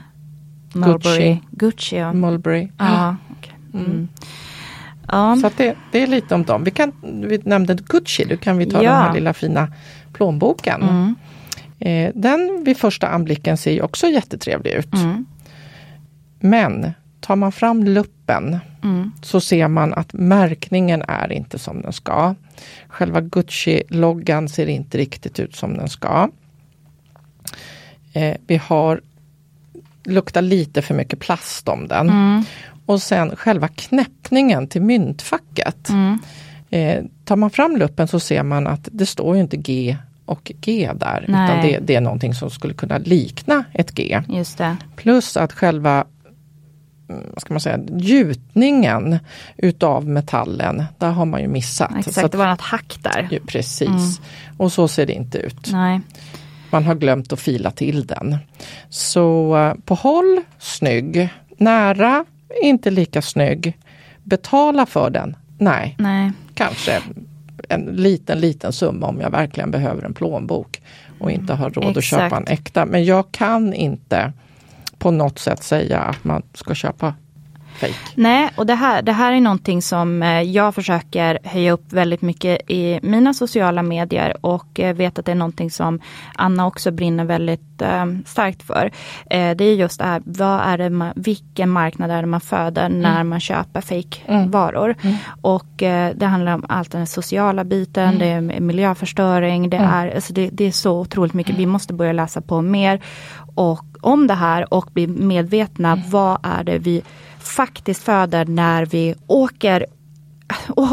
[0.75, 1.97] Mulberry, Gucci.
[1.97, 2.13] ja.
[2.13, 2.69] Mulberry.
[2.79, 3.55] Ja, okej.
[3.75, 4.09] mm.
[5.09, 5.37] ja.
[5.41, 6.65] Så att det, det är lite om dem.
[6.65, 8.91] Vi, kan, vi nämnde Gucci, då kan vi ta Ja.
[8.93, 9.69] den här lilla fina
[10.13, 10.83] plånboken.
[10.83, 11.15] Mm.
[11.81, 14.95] Eh, den vid första anblicken ser ju också jättetrevlig ut.
[14.95, 15.27] Mm.
[16.41, 19.13] Men tar man fram luppen Mm.
[19.23, 22.35] så ser man att märkningen är inte som den ska.
[22.89, 26.29] Själva Gucci-loggan ser inte riktigt ut som den ska.
[28.13, 29.01] Eh, vi har
[30.05, 32.09] luktar lite för mycket plast om den.
[32.09, 32.45] Mm.
[32.87, 35.89] Och sen själva knäppningen till myntfacket.
[35.89, 36.19] Mm.
[36.71, 39.97] Eh, tar man fram luppen så ser man att det står ju inte G
[40.31, 41.25] och G där.
[41.29, 41.45] Nej.
[41.45, 44.23] Utan det, det är någonting som skulle kunna likna ett G.
[44.97, 46.05] Plus att själva
[47.09, 49.19] mm, vad ska man säga, gjutningen
[49.57, 51.91] utav metallen, där har man ju missat.
[51.93, 53.29] Så Exakt, att- det var något hack där.
[53.31, 54.21] ju, precis.
[54.57, 55.73] Och så ser det inte ut.
[55.73, 56.01] Nej.
[56.71, 58.37] Man har glömt att fila till den.
[58.89, 61.29] Så eh, på håll, snygg.
[61.59, 62.25] Nära,
[62.63, 63.79] inte lika snygg.
[64.23, 65.37] Betala för den?
[65.59, 66.33] Nej, Nej.
[66.55, 67.01] kanske
[67.71, 70.83] en liten, liten summa om jag verkligen behöver en plånbok
[71.19, 72.23] och inte har råd att Exakt.
[72.23, 72.87] köpa en äkta.
[72.87, 74.33] Men jag kan inte
[74.99, 77.15] på något sätt säga att man ska köpa
[77.81, 77.95] fake.
[78.15, 82.23] Nej, och det här, det här är någonting som eh, jag försöker höja upp väldigt
[82.23, 86.01] mycket i mina sociala medier och eh, vet att det är någonting som
[86.35, 88.91] Anna också brinner väldigt eh, starkt för.
[89.31, 92.89] Det är just det här, vad är det man, vilken marknad är det man föder
[92.89, 94.95] när man köper fejkvaror.
[95.41, 100.33] Och eh, det handlar om allt den sociala biten, det är miljöförstöring, det, är, alltså
[100.33, 101.57] det, det är så otroligt mycket.
[101.57, 103.01] Vi måste börja läsa på mer
[103.55, 107.03] och, om det här och bli medvetna, vad är det vi
[107.41, 109.87] faktiskt föder när vi åker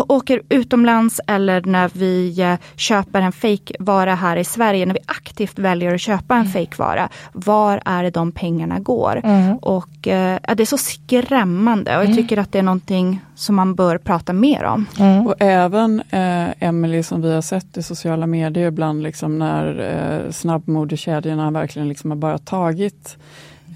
[0.07, 5.59] åker utomlands eller när vi eh, köper en fejkvara här i Sverige, när vi aktivt
[5.59, 7.09] väljer att köpa en fejkvara.
[7.31, 9.21] Var är det de pengarna går?
[9.61, 13.75] Och eh, det är så skrämmande och jag tycker att det är någonting som man
[13.75, 14.85] bör prata mer om.
[15.27, 20.31] Och även eh, Emily som vi har sett i sociala medier ibland liksom när eh,
[20.31, 23.17] snabbmodekedjorna verkligen liksom har bara tagit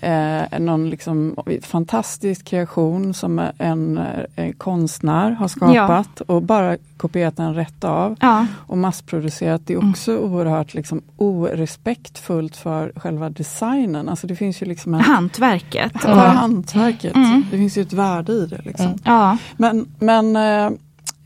[0.01, 3.99] eh, någon liksom fantastisk kreation som en,
[4.35, 9.61] eh, konstnär har skapat och bara kopierat den rätt av Ja, och massproducerat.
[9.65, 14.09] Det är också oerhört liksom, orespektfullt för själva designen.
[14.09, 16.01] Alltså det finns ju liksom en, hantverket.
[16.01, 17.13] för hantverket.
[17.51, 18.61] Det finns ju ett värde i det.
[18.65, 18.93] Liksom.
[19.03, 20.71] Ja, Men, men eh,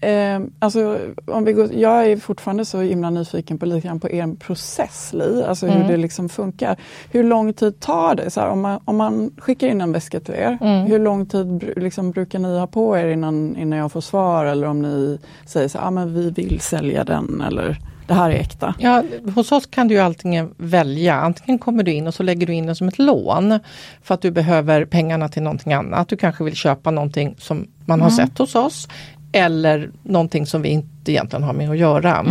[0.06, 4.12] eh, alltså, om vi går, jag är fortfarande så himla nyfiken på, lite grann på
[4.12, 6.78] er process, Li, alltså hur det liksom funkar.
[7.12, 8.30] Hur lång tid tar det?
[8.30, 11.74] Så här, om, man, om man skickar in en väska till er, hur lång tid
[11.78, 14.46] liksom, brukar ni ha på er innan, innan jag får svar?
[14.46, 18.30] Eller om ni säger så här, ah, men vi vill sälja den eller det här
[18.30, 18.76] är äkta.
[18.80, 19.04] Ja,
[19.36, 21.16] hos oss kan du ju antingen välja.
[21.16, 23.60] Antingen kommer du in och så lägger du in det som ett lån
[24.04, 26.10] för att du behöver pengarna till någonting annat.
[26.10, 28.88] Du kanske vill köpa någonting som man har sett hos oss
[29.36, 32.26] eller någonting som vi inte egentligen har med att göra.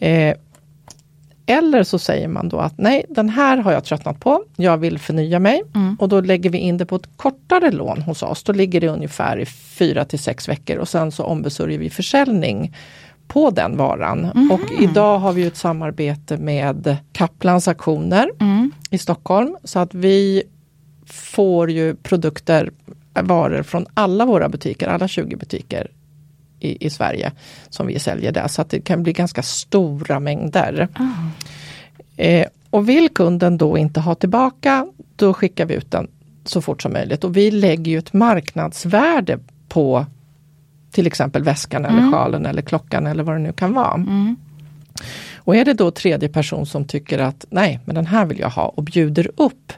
[0.00, 0.36] Eh,
[1.46, 4.44] eller så säger man då att nej, den här har jag tröttnat på.
[4.56, 5.62] Jag vill förnya mig
[5.98, 8.42] och då lägger vi in det på ett kortare lån hos oss.
[8.42, 12.76] Då ligger det ungefär i fyra till sex veckor och sen så ombesörjer vi försäljning
[13.28, 14.48] på den varan.
[14.52, 18.30] Och idag har vi ett samarbete med Kaplans auktioner
[18.90, 20.42] i Stockholm så att vi
[21.06, 22.70] får ju produkter,
[23.22, 25.90] varor från alla våra butiker, alla 20 butiker
[26.60, 27.32] i, i Sverige
[27.68, 28.48] som vi säljer där.
[28.48, 30.88] Så att det kan bli ganska stora mängder.
[32.16, 36.08] Eh, och vill kunden då inte ha tillbaka, då skickar vi ut den
[36.44, 37.24] så fort som möjligt.
[37.24, 40.06] Och vi lägger ju ett marknadsvärde på
[40.90, 44.04] till exempel väskan eller sjalen eller klockan eller vad det nu kan vara.
[45.36, 48.50] Och är det då tredje person som tycker att nej, men den här vill jag
[48.50, 49.72] ha och bjuder upp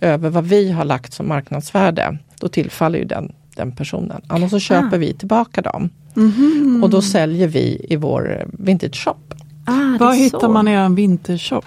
[0.00, 4.22] över vad vi har lagt som marknadsvärde, då tillfaller ju den, den personen.
[4.26, 5.00] Annars så köper Ah.
[5.00, 5.90] vi tillbaka dem.
[6.14, 6.80] Mhm.
[6.84, 9.14] Och då säljer vi i vår vintage shop.
[9.66, 10.48] Ah, det Var hittar så.
[10.48, 11.64] man er vintershop?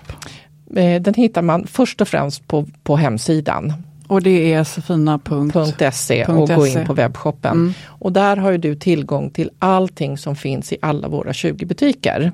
[0.76, 3.74] Eh, Den hittar man först och främst på, på hemsidan
[4.08, 5.92] Och det är sefina.se.
[5.92, 6.80] .se och gå .se.
[6.80, 7.52] in på webbshoppen.
[7.52, 7.74] Mm.
[7.88, 12.32] Och där har ju du tillgång till allting som finns i alla våra 20 butiker.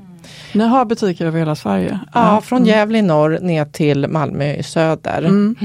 [0.54, 2.00] Ni har butiker över hela Sverige?
[2.14, 5.20] Ja, från Gävle i norr ner till Malmö i söder.
[5.26, 5.56] Mm.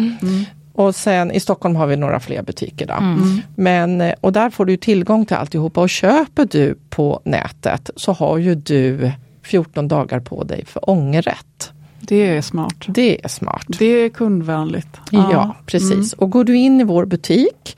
[0.76, 2.86] Och sen i Stockholm har vi några fler butiker.
[2.86, 2.94] Då.
[2.94, 3.40] Mm.
[3.54, 8.12] Men, eh, och där får du tillgång till alltihopa och köper du på nätet så
[8.12, 9.12] har ju du
[9.42, 11.72] 14 dagar på dig för ångerrätt.
[12.00, 12.74] Det är smart.
[12.86, 13.66] Det är smart.
[13.78, 15.00] Det är kundvänligt.
[15.10, 16.12] Ja, precis.
[16.12, 17.76] Och går du in i vår butik,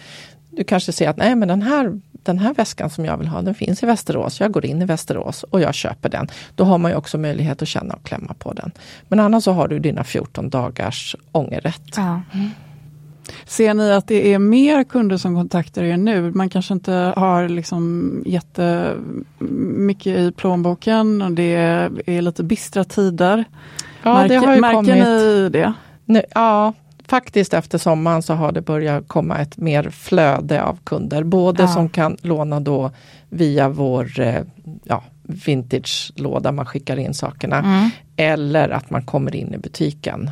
[0.50, 3.42] du kanske ser att nej men den här, den här väskan som jag vill ha,
[3.42, 4.40] den finns i Västerås.
[4.40, 6.28] Jag går in i Västerås och jag köper den.
[6.54, 8.70] Då har man ju också möjlighet att känna och klämma på den.
[9.08, 11.94] Men annars så har du dina 14 dagars ångerrätt.
[11.96, 12.20] Ja.
[13.46, 16.30] Ser ni att det är mer kunder som kontaktar er nu?
[16.30, 21.54] Man kanske inte har liksom jättemycket i plånboken och det
[22.06, 23.44] är lite bistra tider.
[24.02, 24.94] Ja, märker det har ju märker kommit.
[25.04, 25.72] ni det?
[26.04, 26.72] Nu, ja,
[27.08, 31.22] faktiskt efter sommaren så har det börjat komma ett mer flöde av kunder.
[31.24, 31.68] Både Ja.
[31.68, 32.90] som kan låna då
[33.28, 34.42] via vår eh,
[34.84, 37.58] ja, vintage-låda, man skickar in sakerna.
[37.58, 37.90] Mm.
[38.16, 40.30] Eller att man kommer in i butiken.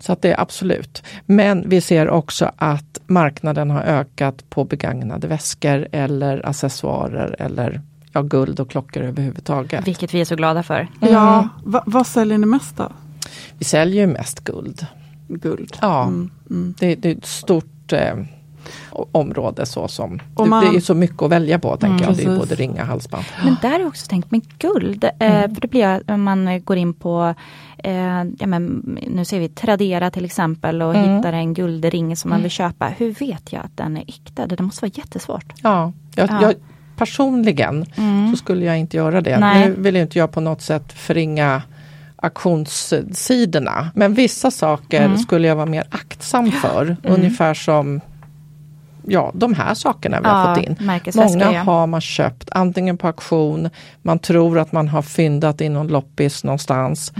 [0.00, 1.02] Så att det är absolut.
[1.26, 7.80] Men vi ser också att marknaden har ökat på begagnade väskor eller accessoarer eller
[8.12, 9.86] ja, guld och klockor överhuvudtaget.
[9.86, 10.88] Vilket vi är så glada för.
[11.00, 11.14] Mm.
[11.14, 12.92] Ja, va, vad säljer ni mest då?
[13.58, 14.86] Vi säljer ju mest guld.
[15.28, 15.76] Guld.
[15.80, 16.74] Ja, Mm, mm.
[16.78, 18.14] Det, det är ett stort eh,
[19.12, 22.16] område så som, man- det är så mycket att välja på tänker jag.
[22.16, 22.38] Det är Precis.
[22.48, 23.24] både ringa och halsband.
[23.44, 26.62] Men där har jag också tänkt, men guld, eh, för det blir jag, om man
[26.64, 27.34] går in på,
[27.78, 28.64] eh, ja, men,
[29.10, 31.16] nu ser vi Tradera till exempel och Mm.
[31.16, 32.88] hittar en guldring som man vill köpa.
[32.88, 34.46] Hur vet jag att den är äkta?
[34.46, 35.52] Det måste vara jättesvårt.
[35.62, 36.42] Ja, jag, Ja.
[36.42, 36.54] Jag,
[36.96, 37.86] personligen
[38.30, 39.38] så skulle jag inte göra det.
[39.38, 39.68] Nej.
[39.68, 41.62] Nu vill inte jag på något sätt förringa
[42.62, 43.90] auktionssidorna.
[43.94, 46.96] Men vissa saker skulle jag vara mer aktsam för.
[47.02, 48.00] Ungefär som
[49.10, 50.76] ja, de här sakerna vi har Ja, fått in.
[51.14, 51.60] Många ja.
[51.62, 53.70] har man köpt antingen på auktion,
[54.02, 57.12] man tror att man har fyndat i någon loppis någonstans.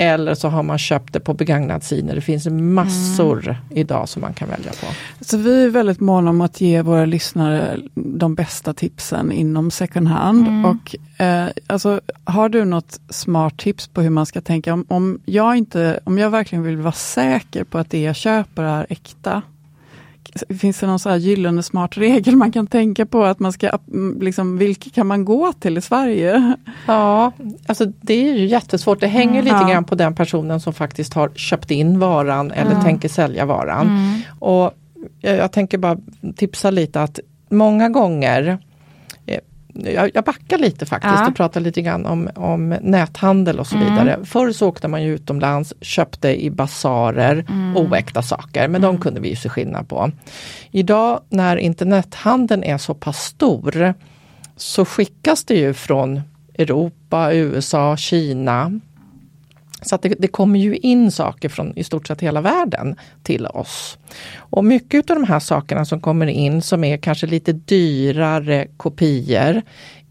[0.00, 2.14] Eller så har man köpt det på begagnatsidor.
[2.14, 3.56] Det finns massor Mm.
[3.70, 4.86] idag som man kan välja på.
[5.20, 10.08] Så vi är väldigt måna om att ge våra lyssnare de bästa tipsen inom second
[10.08, 10.48] hand.
[10.48, 10.64] Mm.
[10.64, 14.72] Och, eh, alltså, har du något smart tips på hur man ska tänka?
[14.72, 18.62] Om, om, jag inte, om jag verkligen vill vara säker på att det jag köper
[18.62, 19.42] är äkta.
[20.58, 23.24] Finns det någon så här gyllene smart regel man kan tänka på?
[23.24, 26.52] att man ska, mm, liksom, Vilka kan man gå till i Sverige?
[26.86, 27.32] Ja,
[27.66, 29.00] alltså det är ju jättesvårt.
[29.00, 29.68] Det hänger lite Ja.
[29.68, 34.12] grann på den personen som faktiskt har köpt in varan eller tänker sälja varan.
[34.38, 34.72] Och
[35.20, 35.96] jag, jag tänker bara
[36.36, 38.58] tipsa lite att många gånger
[39.84, 41.28] jag, jag backar lite faktiskt Ja.
[41.28, 44.18] och pratar lite grann om, om näthandel och så vidare.
[44.24, 47.44] Förr så åkte man ju utomlands, köpte i basarer
[47.76, 50.10] oäkta saker, men de kunde vi ju se skillnad på.
[50.70, 53.94] Idag när internethandeln är så pass stor
[54.56, 56.20] så skickas det ju från
[56.58, 58.80] Europa, USA, Kina.
[59.82, 63.46] Så att det, det kommer ju in saker från i stort sett hela världen till
[63.46, 63.98] oss.
[64.36, 69.62] Och mycket av de här sakerna som kommer in som är kanske lite dyrare kopior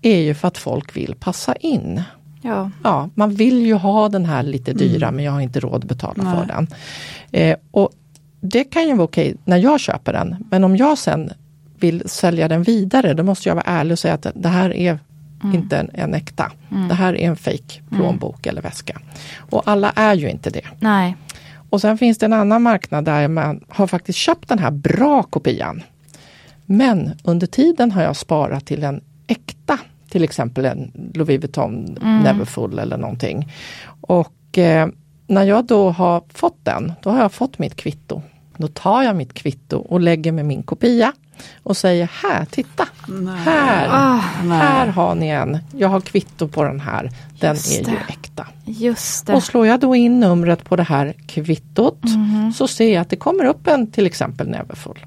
[0.02, 2.04] är ju för att folk vill passa in.
[2.42, 2.72] Ja.
[2.84, 5.90] Ja, man vill ju ha den här lite dyra men jag har inte råd att
[5.90, 6.48] betala för Nej.
[6.48, 6.68] den.
[7.32, 7.92] Eh, och
[8.42, 11.32] Det kan ju vara okej när jag köper den men om jag sen
[11.80, 15.00] vill sälja den vidare då måste jag vara ärlig och säga att det här är
[15.54, 16.52] inte en, en äkta.
[16.90, 19.02] Det här är en fake plånbok eller väska.
[19.38, 20.66] Och alla är ju inte det.
[20.80, 21.16] Nej.
[21.70, 25.24] Och sen finns det en annan marknad där man har faktiskt köpt den här bra
[25.24, 25.84] kopian.
[26.66, 32.80] Men under tiden har jag sparat till en äkta, till exempel en Louis Vuitton Neverfull
[32.80, 33.54] eller någonting.
[34.02, 34.88] Och eh,
[35.28, 38.22] när jag då har fått den, då har jag fått mitt kvitto.
[38.58, 41.14] Då tar jag mitt kvitto och lägger med min kopia
[41.64, 42.88] och säger här, titta!
[43.46, 43.88] Här,
[44.50, 45.58] här har ni en.
[45.78, 47.12] Jag har kvitto på den här.
[47.40, 47.92] Den Just är det.
[47.92, 48.48] ju äkta.
[48.66, 49.34] Just det.
[49.34, 52.00] Och slår jag då in numret på det här kvittot
[52.56, 55.06] så ser jag att det kommer upp en till exempel Neverfull.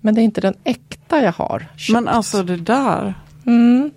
[0.00, 1.92] Men det är inte den äkta jag har köpt.
[1.94, 3.14] Men alltså det där.
[3.46, 3.90] Mm.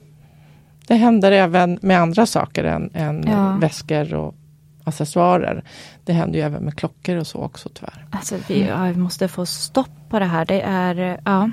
[0.88, 3.52] Det händer även med andra saker än, än Ja.
[3.62, 4.36] väskor och
[4.84, 5.64] accessoarer.
[6.06, 8.06] Det händer ju även med klockor och så också tyvärr.
[8.12, 10.46] Alltså vi, ja, vi måste få stopp på det här.
[10.46, 11.50] Det är, ja.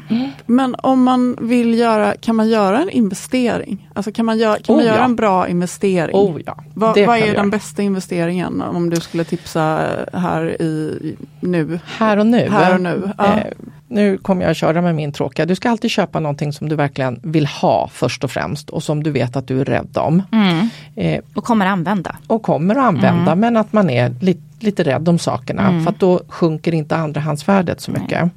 [0.46, 3.90] Men om man vill göra, kan man göra en investering?
[3.94, 5.04] Alltså kan man göra, kan man Oh, göra ja.
[5.04, 6.16] en bra investering?
[6.16, 7.46] Oh ja, vad det vad är den göra.
[7.46, 11.80] bästa investeringen om du skulle tipsa här i nu?
[11.84, 12.48] Här och nu.
[12.50, 13.38] Här och nu, ja.
[13.38, 13.44] Eh,
[13.88, 15.46] nu kommer jag att köra med min tråkiga.
[15.46, 19.02] Du ska alltid köpa någonting som du verkligen vill ha först och främst och som
[19.02, 20.22] du vet att du är rädd om.
[20.32, 20.68] Mm.
[20.96, 22.16] Eh, Och kommer använda.
[22.26, 26.00] och kommer att använda men att man är lite, lite rädd om sakerna för att
[26.00, 28.30] då sjunker inte andrahandsvärdet så mycket.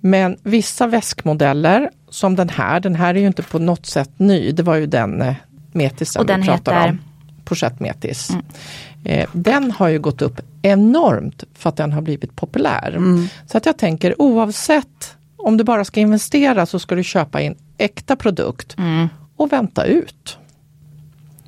[0.00, 4.52] Men vissa väskmodeller som den här, den här är ju inte på något sätt ny,
[4.52, 5.34] det var ju den eh,
[5.72, 6.90] metisen Och den vi pratade heter?
[6.90, 6.98] om.
[7.44, 8.30] Pochette Metis.
[9.04, 12.98] Eh, den har ju gått upp enormt för att den har blivit populär.
[13.46, 17.54] Så att jag tänker oavsett om du bara ska investera så ska du köpa in
[17.78, 18.76] äkta produkt
[19.36, 20.38] och vänta ut.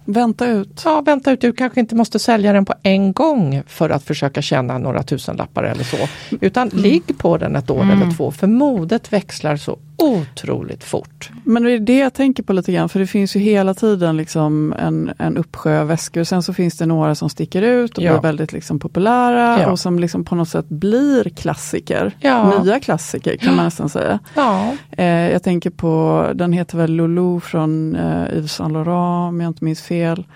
[0.08, 0.82] Vänta ut.
[0.84, 4.42] Ja, vänta ut, du kanske inte måste sälja den på en gång för att försöka
[4.42, 5.96] tjäna några tusenlappar eller så.
[6.40, 11.30] Utan ligg på den ett år eller två, för modet växlar så otroligt fort.
[11.44, 14.16] Men det är det jag tänker på lite grann, för det finns ju hela tiden
[14.16, 16.24] liksom en, en uppsjö väskor.
[16.24, 18.12] Sen så finns det några som sticker ut och Ja.
[18.12, 19.70] blir väldigt liksom populära Ja.
[19.70, 22.12] och som liksom på något sätt blir klassiker.
[22.20, 22.62] Ja.
[22.62, 24.18] Nya klassiker kan man nästan säga.
[24.34, 29.40] Ja, Eh, jag tänker på, den heter väl Loulou från eh, Yves Saint Laurent om
[29.40, 30.26] jag inte minns fel.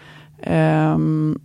[0.42, 1.38] Ehm,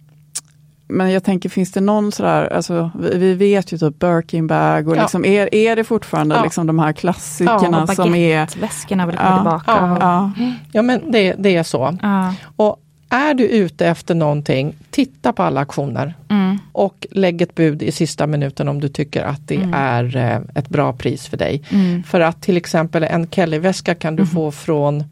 [0.87, 4.87] men jag tänker, finns det någon sådär, alltså, vi, vi vet ju typ Birkin bag
[4.87, 5.01] och Ja.
[5.01, 6.43] liksom, är, är det fortfarande Ja.
[6.43, 8.37] liksom de här klassikerna Och som är...
[8.39, 9.97] baguetteväskorna vill komma Ja, tillbaka.
[9.99, 10.51] ja, ja.
[10.71, 11.97] ja men det, det är så.
[12.01, 12.33] Ja.
[12.55, 16.57] Och är du ute efter någonting, titta på alla auktioner Mm.
[16.71, 20.69] och lägg ett bud i sista minuten om du tycker att det är eh, ett
[20.69, 21.63] bra pris för dig.
[21.69, 22.03] Mm.
[22.03, 25.03] För att till exempel en Kelly-väska kan du få från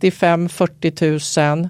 [0.00, 1.68] 35-40 000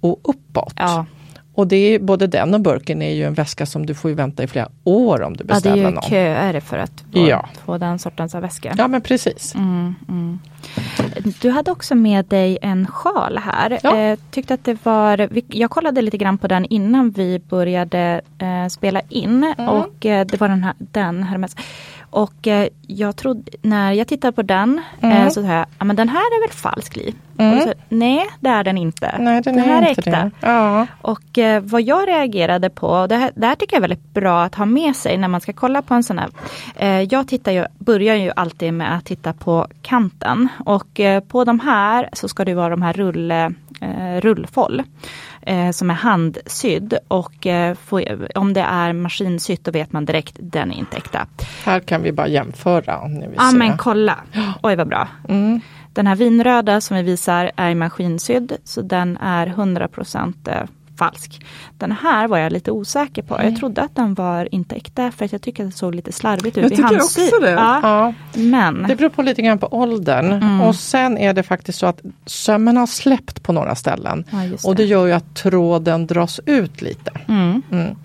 [0.00, 0.74] och uppåt.
[0.76, 1.06] Ja.
[1.54, 4.42] Och det är, både den och Birkin är ju en väska som du får vänta
[4.42, 6.02] i flera år om du ja, det är beställer ju någon.
[6.02, 7.48] köer för att få, Ja.
[7.64, 8.74] få den sortens av väska.
[8.78, 9.54] Ja men precis.
[9.54, 10.38] Mm, mm.
[11.40, 13.78] Du hade också med dig en sjal här.
[13.82, 13.96] Ja.
[13.96, 18.68] Eh, tyckte att det var, jag kollade lite grann på den innan vi började eh,
[18.68, 19.68] spela in Mm.
[19.68, 21.56] och eh, det var den här, den Hermes.
[22.12, 25.16] Och eh, jag trodde, när jag tittade på den Mm.
[25.16, 27.14] eh, så sa jag, ja men den här är väl falsk li?
[27.36, 29.16] Jag, Nej det är den inte.
[29.18, 30.30] Nej den, här är inte äkta.
[30.40, 30.86] Ja.
[31.02, 34.42] Och eh, vad jag reagerade på, det här, det här tycker jag är väldigt bra
[34.42, 36.28] att ha med sig när man ska kolla på en sån här.
[36.76, 41.44] Eh, jag tittar ju, börjar ju alltid med att titta på kanten och eh, på
[41.44, 43.48] de här så ska det vara de här rull, eh,
[44.20, 44.82] rullfoll.
[45.46, 50.34] Eh, som är handsydd och eh, får, om det är maskinsytt då vet man direkt
[50.38, 51.26] den är inte äkta.
[51.64, 53.06] Här kan vi bara jämföra.
[53.08, 53.58] Nu vi Ja ser.
[53.58, 54.18] men kolla,
[54.62, 55.08] oj vad bra.
[55.28, 55.60] Mm.
[55.92, 60.62] Den här vinröda som vi visar är maskinsydd så den är 100% eh,
[60.98, 61.46] falsk.
[61.78, 63.40] Den här var jag lite osäker på.
[63.42, 66.12] Jag trodde att den var inte äkta för att jag tycker att det såg lite
[66.12, 66.62] slarvigt ut.
[66.62, 67.50] Jag i tycker också det.
[67.50, 70.32] Ja, Ja, men det beror på lite grann på åldern.
[70.32, 70.60] Mm.
[70.60, 74.24] Och sen är det faktiskt så att sömmen har släppt på några ställen.
[74.30, 77.10] Ja, och det gör ju att tråden dras ut lite.
[77.28, 77.62] Mm.
[77.70, 77.96] Mm.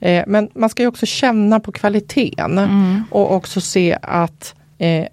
[0.00, 3.02] Eh, men man ska ju också känna på kvaliteten Mm.
[3.10, 5.06] och också se att eh,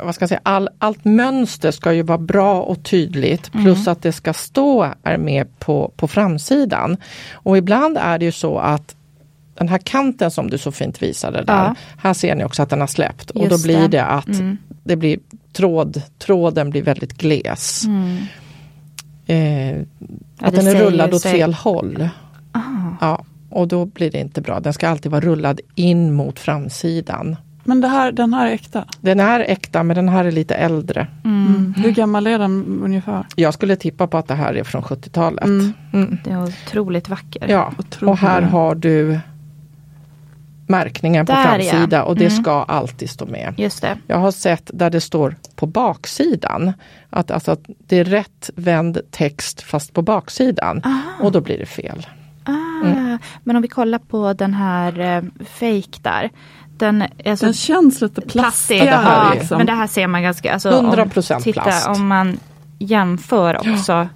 [0.00, 3.64] vad ska jag säga, all, allt mönster ska ju vara bra och tydligt Mm.
[3.64, 6.96] plus att det ska stå är med på, på framsidan.
[7.32, 8.94] Och ibland är det ju så att
[9.54, 11.74] den här kanten som du så fint visade där, Ja.
[11.98, 14.04] här ser ni också att den har släppt och då Just blir det.
[14.04, 14.56] att Mm.
[14.84, 15.18] det blir
[15.52, 17.84] tråd, tråden blir väldigt gles.
[17.84, 18.16] Mm.
[19.26, 19.78] Eh,
[20.40, 22.08] Ja, att den är rullad åt fel håll.
[22.52, 22.60] Ah.
[23.00, 24.60] Ja, och då blir det inte bra.
[24.60, 27.36] Den ska alltid vara rullad in mot framsidan.
[27.64, 28.84] Men det här, den här är äkta.
[29.00, 31.06] Den är äkta men den här är lite äldre.
[31.24, 31.74] Mm.
[31.76, 33.26] Hur gammal är den ungefär?
[33.36, 35.44] Jag skulle tippa på att det här är från 70-talet.
[35.44, 35.72] Mm.
[35.92, 36.18] Mm.
[36.24, 37.48] Det är otroligt vacker.
[37.48, 38.10] Ja, Otroligt.
[38.10, 39.20] och här har du
[40.66, 42.02] märkningen på Där, framsida ja.
[42.02, 42.42] och det Mm.
[42.42, 43.54] ska alltid stå med.
[43.56, 43.98] Just det.
[44.06, 46.72] Jag har sett där det står på baksidan
[47.10, 50.82] att, alltså, att det är rätt vänd text fast på baksidan
[51.22, 52.06] och då blir det fel.
[52.44, 52.52] Ah,
[52.84, 53.18] Mm.
[53.44, 56.30] Men om vi kollar på den här eh, fake där.
[56.78, 58.40] Den, alltså, Den känns lite plastig.
[58.40, 58.80] plastig.
[58.82, 59.56] det här Ja, liksom.
[59.58, 60.52] men det här ser man ganska...
[60.52, 61.88] Alltså, 100% om, titta, plast.
[61.88, 62.38] Om man
[62.78, 64.08] jämför också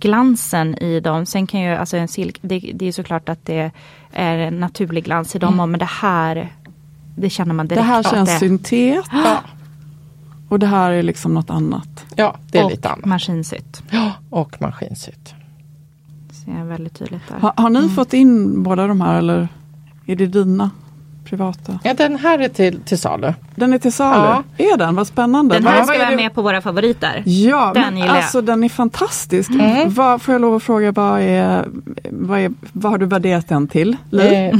[0.00, 1.26] glansen i dem.
[1.26, 3.70] Sen kan ju, alltså en silk, det, det är såklart att det
[4.12, 5.56] är en naturlig glans i dem.
[5.56, 6.52] Men det här,
[7.16, 7.86] det känner man det direkt.
[7.88, 9.36] här att känns det, syntet Ja,
[10.48, 12.04] och det här är liksom något annat.
[12.16, 13.04] ja det är och lite annat.
[13.04, 13.82] maskinsytt.
[13.90, 15.34] Ja, och maskinsytt.
[16.44, 17.38] Ser jag väldigt tydligt där.
[17.38, 19.48] Har, har ni fått in båda de här eller
[20.06, 20.70] är det dina
[21.32, 21.78] privata?
[21.84, 23.34] Ja, den här är till, till salu.
[23.56, 24.42] Den är till salu?
[24.56, 24.64] Ja.
[24.64, 24.94] Är den?
[24.94, 25.54] Vad spännande.
[25.54, 27.22] Den här vad ska vara med på våra favoriter.
[27.26, 29.50] Ja, Den men alltså den är fantastisk.
[29.50, 29.94] Mm.
[29.94, 31.64] Vad, får jag lov att fråga, vad är
[32.10, 33.92] vad, är, vad har du värderat den till?
[33.92, 34.18] Eh,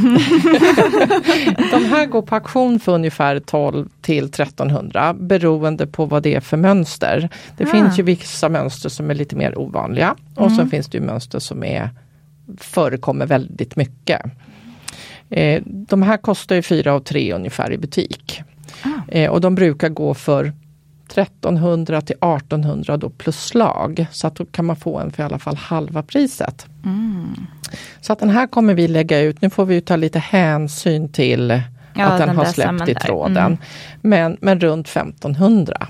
[1.70, 6.40] de här går på auktion för ungefär 12 till 1300 beroende på vad det är
[6.40, 7.28] för mönster.
[7.56, 11.04] Det finns ju vissa mönster som är lite mer ovanliga och så finns det ju
[11.04, 11.90] mönster som är,
[12.58, 14.22] förekommer väldigt mycket.
[15.32, 18.42] Eh, de här kostar ju 4 och 3 ungefär i butik.
[19.08, 20.52] Eh, och de brukar gå för
[21.08, 24.06] 1300 till 1800 då plus slag.
[24.10, 26.66] Så att då kan man få en för i alla fall halva priset.
[28.00, 29.42] Så att den här kommer vi lägga ut.
[29.42, 31.62] Nu får vi ju ta lite hänsyn till
[31.94, 33.36] Ja, att den, den har släppt i tråden.
[33.36, 33.58] Mm.
[34.00, 35.86] Men, men runt 1500.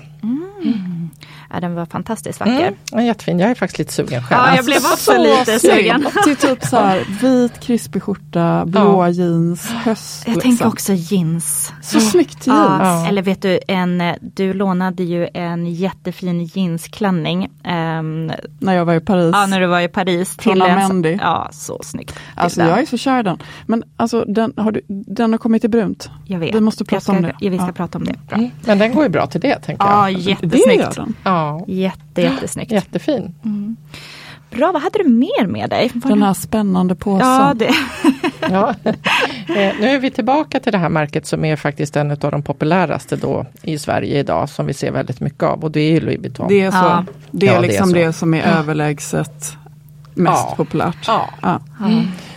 [1.53, 2.51] Ja, den var fantastiskt vacker.
[2.67, 2.73] Mm.
[2.91, 4.41] Ja, jättefin, jag är faktiskt lite sugen själv.
[4.47, 6.07] Ja, jag blev också Så lite sugen.
[6.23, 10.23] Till typ så här, vit krispig skjorta, blåa jeans, höst.
[10.25, 10.49] Jag liksom.
[10.51, 11.73] tänker också jeans.
[11.81, 12.81] Så snyggt jeans.
[12.81, 17.49] Ja, Eller vet du, en, du lånade ju en jättefin jeansklänning.
[17.63, 19.31] ehm, När jag var i Paris.
[19.33, 20.37] ja, när du var i Paris.
[20.37, 21.17] Till en, Amendi.
[21.21, 22.15] ja, så snyggt.
[22.35, 22.69] Alltså den.
[22.69, 23.37] jag är så kär i den.
[23.65, 26.09] Men alltså den har, du, den har kommit i brunt.
[26.25, 26.55] jag vet.
[26.55, 27.35] Vi måste jag prata ska, om det.
[27.39, 27.71] Ja, vi ska Ja.
[27.71, 28.15] prata om det.
[28.27, 28.37] Bra.
[28.37, 28.49] Mm.
[28.65, 30.19] Men den går ju bra till det tänker Ja, jag.
[30.19, 30.95] Det gör jättesnyggt.
[30.95, 31.13] den.
[31.23, 32.71] Ja, Jätte, jättesnyggt.
[32.71, 33.35] jättefin.
[34.51, 35.91] Bra, vad hade du mer med dig?
[35.93, 37.27] Var Den det- här spännande påsen.
[37.27, 37.69] Ja, det,
[38.51, 38.73] Ja.
[39.55, 42.43] Eh, nu är vi tillbaka till det här märket som är faktiskt en av de
[42.43, 45.99] populäraste då i Sverige idag som vi ser väldigt mycket av och det är ju
[45.99, 46.47] Louis Vuitton.
[46.47, 46.77] Det är så.
[46.77, 47.05] Ja.
[47.31, 47.95] Det är Ja, det är liksom så.
[47.95, 49.57] det, som är överlägset
[50.13, 50.53] mest Ja.
[50.57, 50.97] populärt.
[51.07, 51.29] Ja.
[51.41, 51.59] Ja.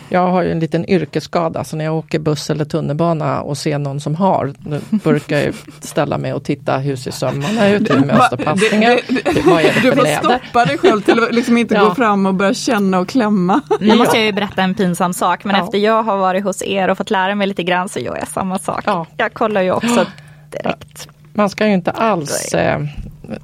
[0.09, 3.79] Jag har ju en liten yrkesskada så när jag åker buss eller tunnelbana och ser
[3.79, 7.97] någon som har, då brukar jag ställa mig och titta hur ser sömmarna ut, hur
[7.97, 8.99] är mönsterpassningen,
[9.45, 11.85] vad är det Du får stoppa dig själv till att liksom inte Ja.
[11.85, 13.61] gå fram och börja känna och klämma.
[13.81, 15.65] nu måste jag ju berätta en pinsam sak, men Ja.
[15.65, 18.29] efter jag har varit hos er och fått lära mig lite grann så gör jag
[18.29, 18.83] samma sak.
[18.87, 19.07] Ja.
[19.17, 20.07] Jag kollar ju också
[20.51, 21.09] direkt.
[21.33, 22.81] Man ska ju inte alls eh,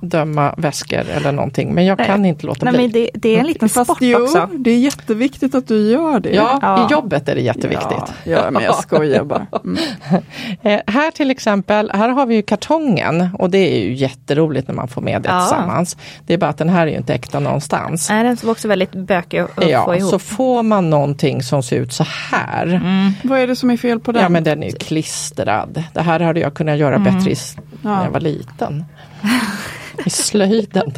[0.00, 2.06] döma väskor eller någonting men jag Nej.
[2.06, 2.82] kan inte låta Nej, bli.
[2.82, 4.48] men det, det är en liten Fast sport jo, också.
[4.58, 6.30] det är jätteviktigt att du gör det.
[6.34, 6.88] Ja, Ja.
[6.88, 7.90] i jobbet är det jätteviktigt.
[8.24, 9.46] Ja, ja men jag skojar bara.
[9.64, 9.76] Mm.
[10.62, 14.74] Eh, här till exempel, här har vi ju kartongen och det är ju jätteroligt när
[14.74, 15.40] man får med det Ja.
[15.40, 15.96] tillsammans.
[16.26, 18.10] Det är bara att den här är ju inte äkta någonstans.
[18.10, 20.10] Nej, den var också väldigt bökig att att få Ja, ihop.
[20.10, 22.80] så får man någonting som ser ut så här.
[23.24, 24.22] Vad är det som är fel på den?
[24.22, 25.84] Ja men den är ju klistrad.
[25.92, 28.04] Det här hade jag kunnat göra bättre i, s- när Ja.
[28.04, 28.84] jag var liten.
[30.06, 30.92] I slöjden.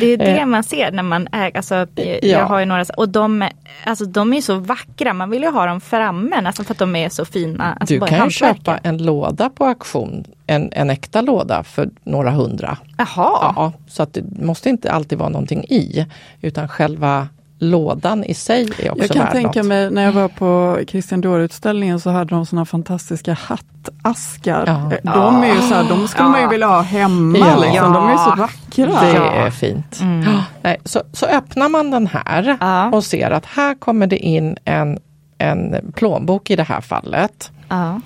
[0.00, 2.44] Det är det man ser när man äger, alltså, jag, ja.
[2.44, 3.48] har ju några, och de,
[3.84, 6.96] alltså, de är så vackra, man vill ju ha dem framme nästan för att de
[6.96, 7.76] är så fina.
[7.80, 12.30] Alltså, du kan ju köpa en låda på auktion, en, en äkta låda för några
[12.30, 12.78] hundra.
[12.98, 16.06] Jaha, Ja, så att det måste inte alltid vara någonting i
[16.40, 17.28] utan själva
[17.58, 19.68] lådan i sig är också Jag kan värd tänka något.
[19.68, 24.64] mig när jag var på Christian Dior-utställningen så hade de såna fantastiska hattaskar.
[24.66, 24.92] Ja.
[25.12, 27.38] Eh, De är ju så här, de skulle man ju vilja ha hemma.
[27.38, 27.56] Ja.
[27.60, 27.92] Liksom.
[27.92, 29.00] De är så vackra.
[29.00, 29.30] Det Ja.
[29.32, 29.98] är fint.
[30.00, 32.90] Ja, Nej, så, så öppnar man den här Ja.
[32.90, 34.98] och ser att här kommer det in en,
[35.38, 38.00] en plånbok i det här fallet ja.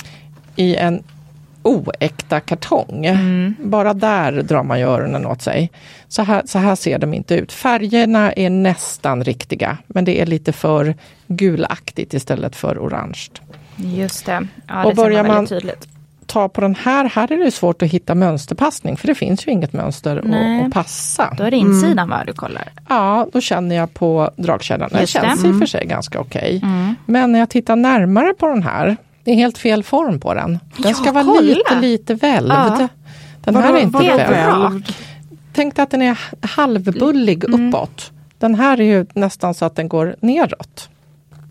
[0.56, 1.02] i en
[1.62, 3.06] oäkta kartong.
[3.58, 5.70] Bara där drar man ju öronen åt sig.
[6.08, 7.52] Så här, så här ser de inte ut.
[7.52, 10.94] Färgerna är nästan riktiga men det är lite för
[11.26, 13.18] gulaktigt istället för orange.
[13.76, 14.46] just det.
[14.68, 15.86] Ja, Och det ser börjar man man- tydligt.
[16.26, 19.52] Ta på den här, här är det svårt att hitta mönsterpassning för det finns ju
[19.52, 20.62] inget mönster Nej.
[20.66, 21.34] att, passa.
[21.38, 22.68] Då är det insidan va, du kollar?
[22.88, 24.88] Ja, då känner jag på dragkedjan.
[24.92, 25.06] Den det.
[25.06, 26.62] känns i och för sig ganska okej.
[27.06, 30.50] Men när jag tittar närmare på den här, det är helt fel form på den.
[30.76, 31.40] Den Ja, ska vara kolla.
[31.40, 32.52] lite, lite välvd.
[32.52, 32.88] Ja.
[33.44, 33.98] Den här Vadå- är inte
[34.30, 34.92] välvd.
[35.52, 38.10] Tänk dig att den är halvbullig uppåt.
[38.38, 40.88] Den här är ju nästan så att den går neråt.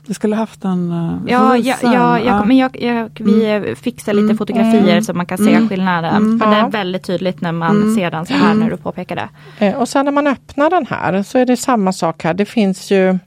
[0.05, 3.75] Vi skulle haft en uh, Ja, ja, ja, jag, men jag, jag, vi Mm.
[3.75, 6.39] fixar lite fotografier så man kan se skillnaden.
[6.39, 6.67] För det Ja.
[6.67, 9.29] är väldigt tydligt när man ser den så här när du påpekar det.
[9.65, 12.33] Eh, och sen när man öppnar den här så är det samma sak här.
[12.33, 13.19] Det finns ju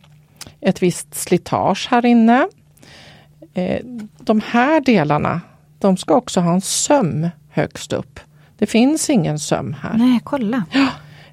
[0.60, 2.46] ett visst slitage här inne.
[3.54, 3.80] Eh,
[4.18, 5.40] de här delarna,
[5.78, 8.20] de ska också ha en söm högst upp.
[8.58, 9.94] Det finns ingen söm här.
[9.94, 10.64] Nej, kolla.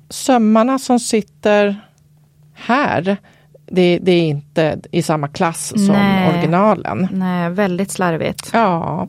[0.10, 1.82] Sömmarna som sitter
[2.54, 3.18] här,
[3.66, 6.30] det, det är inte i samma klass som Nej.
[6.30, 7.08] originalen.
[7.12, 8.50] Nej, väldigt slarvigt.
[8.54, 9.08] Ja,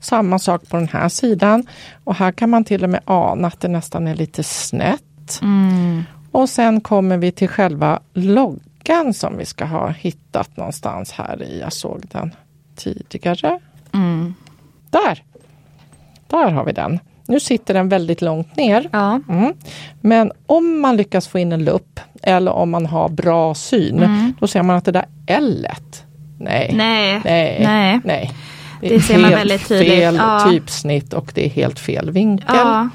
[0.00, 1.66] samma sak på den här sidan.
[2.04, 5.40] Och här kan man till och med ana att det nästan är lite snett.
[5.42, 6.02] Mm.
[6.30, 11.60] Och sen kommer vi till själva loggan som vi ska ha hittat någonstans här i.
[11.60, 12.34] Jag såg den
[12.80, 13.58] tidigare.
[13.92, 14.34] Mm.
[14.90, 15.22] Där!
[16.28, 16.98] Där har vi den.
[17.26, 18.88] Nu sitter den väldigt långt ner.
[18.92, 19.20] Ja.
[19.28, 19.54] Mm.
[20.00, 24.46] Men om man lyckas få in en lupp eller om man har bra syn, då
[24.46, 25.66] ser man att det där L
[26.38, 26.76] nej, Mm.
[26.78, 27.20] Nej.
[27.24, 28.00] nej, Nej.
[28.04, 28.30] nej.
[28.80, 29.88] Det är ser man väldigt tydligt.
[29.92, 30.46] fel Ja.
[30.50, 32.46] typsnitt och det är helt fel vinkel.
[32.48, 32.88] Ja.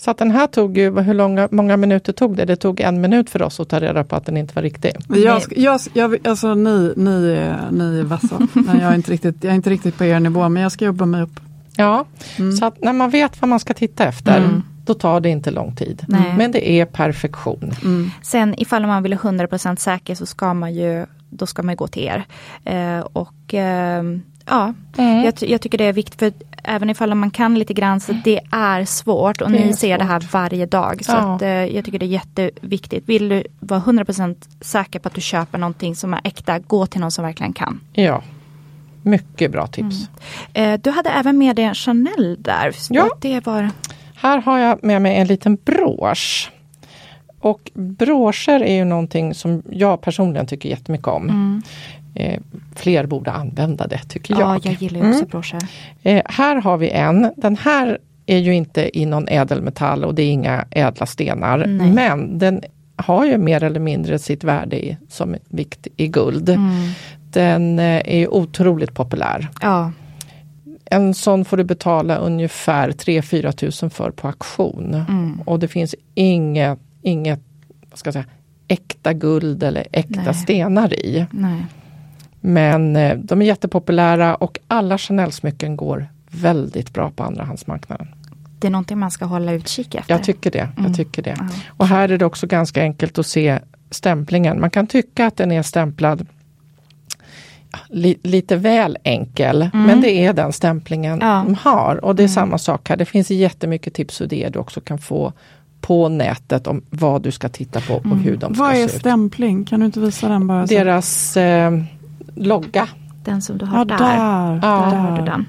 [0.00, 2.44] Så att den här tog ju, hur långa, många minuter tog det?
[2.44, 4.92] Det tog en minut för oss att ta reda på att den inte var riktig.
[5.08, 8.38] Jag, jag, jag, alltså ni, ni, är, ni är vassa.
[8.52, 10.84] Nej, jag, är inte riktigt, jag är inte riktigt på er nivå men jag ska
[10.84, 11.40] jobba mig upp.
[11.76, 12.04] Ja,
[12.38, 12.52] mm.
[12.52, 14.62] så att när man vet vad man ska titta efter mm.
[14.84, 16.04] då tar det inte lång tid.
[16.08, 16.34] Nej.
[16.36, 17.72] Men det är perfektion.
[17.82, 18.10] Mm.
[18.22, 21.86] Sen ifall man vill ha 100% säker så ska man ju, då ska man gå
[21.86, 22.24] till er.
[22.64, 24.02] Eh, och eh,
[24.50, 25.24] Ja, mm.
[25.24, 26.32] jag, jag, tycker det är viktigt för
[26.64, 29.98] även ifall man kan lite grann så det är svårt och ni ser svårt.
[29.98, 31.04] det här varje dag.
[31.04, 31.34] Så ja.
[31.34, 33.08] att, eh, jag tycker det är jätteviktigt.
[33.08, 37.00] Vill du vara 100% säker på att du köper någonting som är äkta, gå till
[37.00, 37.80] någon som verkligen kan.
[37.92, 38.22] Ja,
[39.02, 40.08] mycket bra tips.
[40.54, 40.74] Mm.
[40.74, 42.74] Eh, du hade även med dig en Chanel där.
[42.90, 43.08] Ja.
[43.20, 43.70] Det var...
[44.14, 46.50] Här har jag med mig en liten brosch.
[47.40, 51.28] Och broscher är ju någonting som jag personligen tycker jättemycket om.
[51.28, 51.62] Mm.
[52.14, 52.40] Eh,
[52.74, 54.56] fler borde använda det tycker jag.
[54.56, 55.28] Ja, jag gillar också mm.
[55.28, 55.58] broscher.
[56.02, 57.32] Eh, här har vi en.
[57.36, 61.66] Den här är ju inte i någon ädelmetall och det är inga ädla stenar.
[61.66, 61.92] Nej.
[61.92, 62.60] Men den
[62.96, 66.48] har ju mer eller mindre sitt värde i, som vikt i guld.
[66.48, 66.70] Mm.
[67.32, 69.48] Den eh, är otroligt populär.
[69.60, 69.92] Ja.
[70.84, 74.94] En sån får du betala ungefär 3-4 tusen för på auktion.
[74.94, 75.40] Mm.
[75.40, 77.40] Och det finns inget, inget
[77.94, 78.26] ska jag säga,
[78.68, 80.34] äkta guld eller äkta Nej.
[80.34, 81.26] stenar i.
[81.30, 81.64] Nej.
[82.40, 88.08] Men eh, de är jättepopulära och alla Chanel-smycken går väldigt bra på andrahandsmarknaden.
[88.58, 90.14] Det är någonting man ska hålla utkik efter.
[90.14, 90.68] Jag tycker det.
[90.76, 90.94] Jag mm.
[90.94, 91.30] tycker det.
[91.30, 91.46] Mm.
[91.68, 93.58] Och här är det också ganska enkelt att se
[93.90, 94.60] stämplingen.
[94.60, 96.26] Man kan tycka att den är stämplad
[97.88, 99.86] li, lite väl enkel, mm.
[99.86, 101.42] men det är den stämplingen ja.
[101.46, 102.04] de har.
[102.04, 102.34] Och det är mm.
[102.34, 102.96] samma sak här.
[102.96, 105.32] Det finns jättemycket tips och idéer du också kan få
[105.80, 108.18] på nätet om vad du ska titta på och mm.
[108.18, 108.90] hur de ska vad se ut.
[108.90, 109.64] Vad är stämpling?
[109.64, 110.66] Kan du inte visa den bara?
[110.66, 111.70] Deras eh,
[112.34, 112.88] logga.
[113.24, 113.98] Den som du har ja, där.
[113.98, 115.46] Där, där har du den.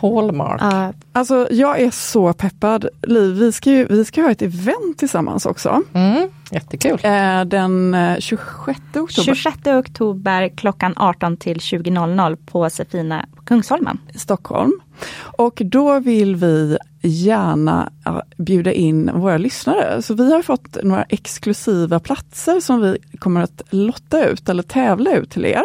[0.00, 0.62] Hallmark.
[0.62, 2.88] Uh, alltså jag är så peppad.
[3.02, 5.82] Liv, vi ska ju vi ska ha ett event tillsammans också.
[5.92, 6.98] Mm, jättekul.
[7.02, 9.22] Eh, den 26 eh, oktober.
[9.22, 13.98] 26 oktober klockan 18 till 20.00 på Sefina Kungsholmen.
[14.14, 14.72] Stockholm.
[15.36, 17.92] Och då vill vi gärna
[18.36, 20.02] bjuda in våra lyssnare.
[20.02, 25.16] Så vi har fått några exklusiva platser som vi kommer att lotta ut eller tävla
[25.16, 25.62] ut till er.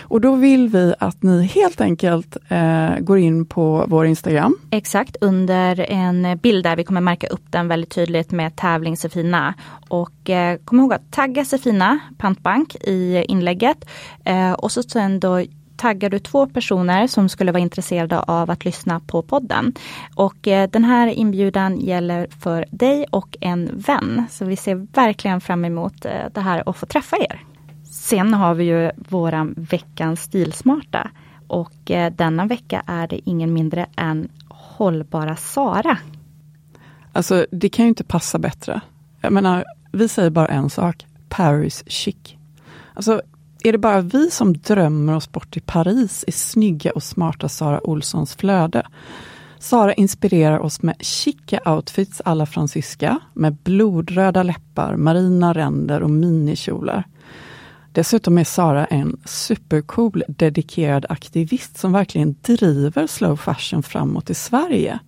[0.00, 4.58] Och då vill vi att ni helt enkelt eh, går in på vår Instagram.
[4.70, 9.54] Exakt, under en bild där vi kommer märka upp den väldigt tydligt med tävling Sefina.
[9.88, 13.88] Och eh, kom ihåg att tagga Sefina Pantbank i inlägget.
[14.24, 15.42] Eh, och så sen då
[15.76, 19.72] taggar du två personer som skulle vara intresserade av att lyssna på podden.
[20.14, 24.26] Och eh, den här inbjudan gäller för dig och en vän.
[24.30, 27.40] Så vi ser verkligen fram emot eh, det här och få träffa er.
[27.84, 31.10] Sen har vi ju våran veckans stilsmarta.
[31.46, 35.98] Och eh, denna vecka är det ingen mindre än Hållbara Sara.
[37.12, 38.80] Alltså det kan ju inte passa bättre.
[39.20, 41.06] Jag menar, vi säger bara en sak.
[41.28, 42.16] Paris chic.
[42.94, 43.22] Alltså
[43.66, 47.86] är det bara vi som drömmer oss bort till Paris i snygga och smarta Sara
[47.86, 48.86] Olssons flöde?
[49.58, 57.04] Sara inspirerar oss med chica outfits alla fransyska med blodröda läppar, marina ränder och minikjolar.
[57.92, 64.98] Dessutom är Sara en supercool dedikerad aktivist som verkligen driver slow fashion framåt i Sverige.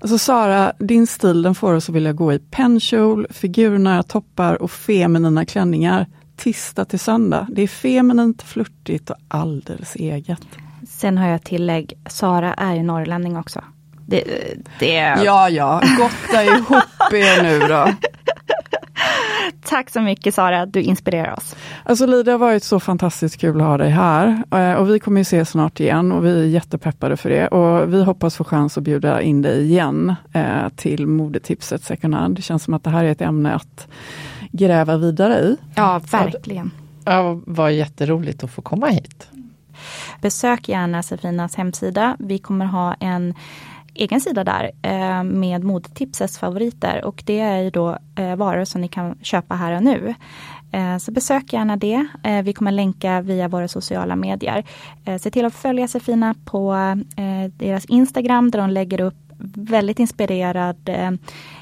[0.00, 4.70] Alltså Sara, din stil den får oss att vilja gå i pennkjol, figurnära toppar och
[4.70, 6.06] feminina klänningar
[6.38, 7.46] tisdag till söndag.
[7.50, 10.46] Det är feminint, flörtigt och alldeles eget.
[10.88, 13.64] Sen har jag tillägg, Sara är ju norrlänning också.
[14.06, 14.24] Det,
[14.78, 14.94] det...
[15.24, 17.88] Ja, ja, gotta ihop er nu då.
[19.64, 21.56] Tack så mycket Sara, du inspirerar oss.
[21.84, 24.42] Alltså Li, det har varit så fantastiskt kul att ha dig här.
[24.54, 27.48] Eh, och vi kommer ju ses snart igen och vi är jättepeppade för det.
[27.48, 32.36] Och vi hoppas få chans att bjuda in dig igen eh, till modetipset second hand.
[32.36, 33.88] Det känns som att det här är ett ämne att
[34.52, 35.56] gräva vidare i.
[35.74, 36.70] Ja, verkligen.
[37.04, 39.28] Ja, vad jätteroligt att få komma hit.
[40.20, 42.16] Besök gärna Safinas hemsida.
[42.18, 43.34] Vi kommer ha en
[43.94, 48.80] egen sida där eh, med modetipsets favoriter och det är ju då eh, varor som
[48.80, 50.14] ni kan köpa här och nu.
[50.72, 52.06] Eh, så besök gärna det.
[52.44, 54.64] Vi kommer länka via våra sociala medier.
[55.20, 56.74] Se till att följa Sefina på
[57.56, 61.10] deras Instagram där de lägger upp väldigt inspirerad, eh,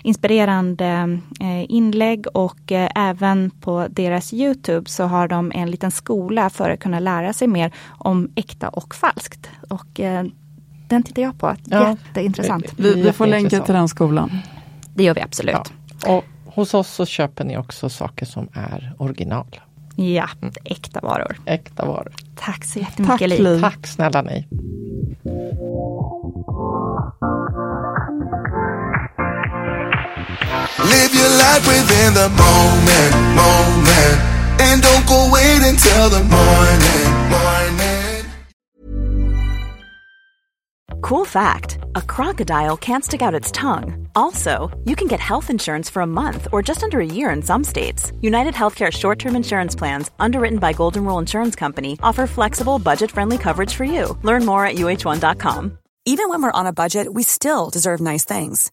[0.02, 6.50] inspirerande eh, inlägg och eh, även på deras Youtube så har de en liten skola
[6.50, 9.50] för att kunna lära sig mer om äkta och falskt.
[9.68, 10.00] Och
[10.88, 12.72] den tittar jag på, ja, jätteintressant.
[12.76, 14.38] Vi, vi får länka till den skolan.
[14.94, 15.72] Det gör vi absolut.
[16.04, 16.16] Ja.
[16.16, 19.60] Och hos oss så köper ni också saker som är original.
[19.96, 20.54] Ja, mm.
[20.64, 21.36] äkta varor.
[21.44, 22.12] Äkta varor.
[22.34, 23.60] Tack så jättemycket Tack, Liv.
[23.60, 24.46] Tack snälla ni.
[30.78, 34.16] Live your life within the moment, moment.
[34.60, 37.86] And don't go wait until the morning, morning.
[41.02, 44.08] Cool fact a crocodile can't stick out its tongue.
[44.16, 47.42] Also, you can get health insurance for a month or just under a year in
[47.42, 48.12] some states.
[48.20, 53.10] United Healthcare short term insurance plans, underwritten by Golden Rule Insurance Company, offer flexible, budget
[53.10, 54.18] friendly coverage for you.
[54.22, 55.78] Learn more at uh1.com.
[56.06, 58.72] Even when we're on a budget, we still deserve nice things.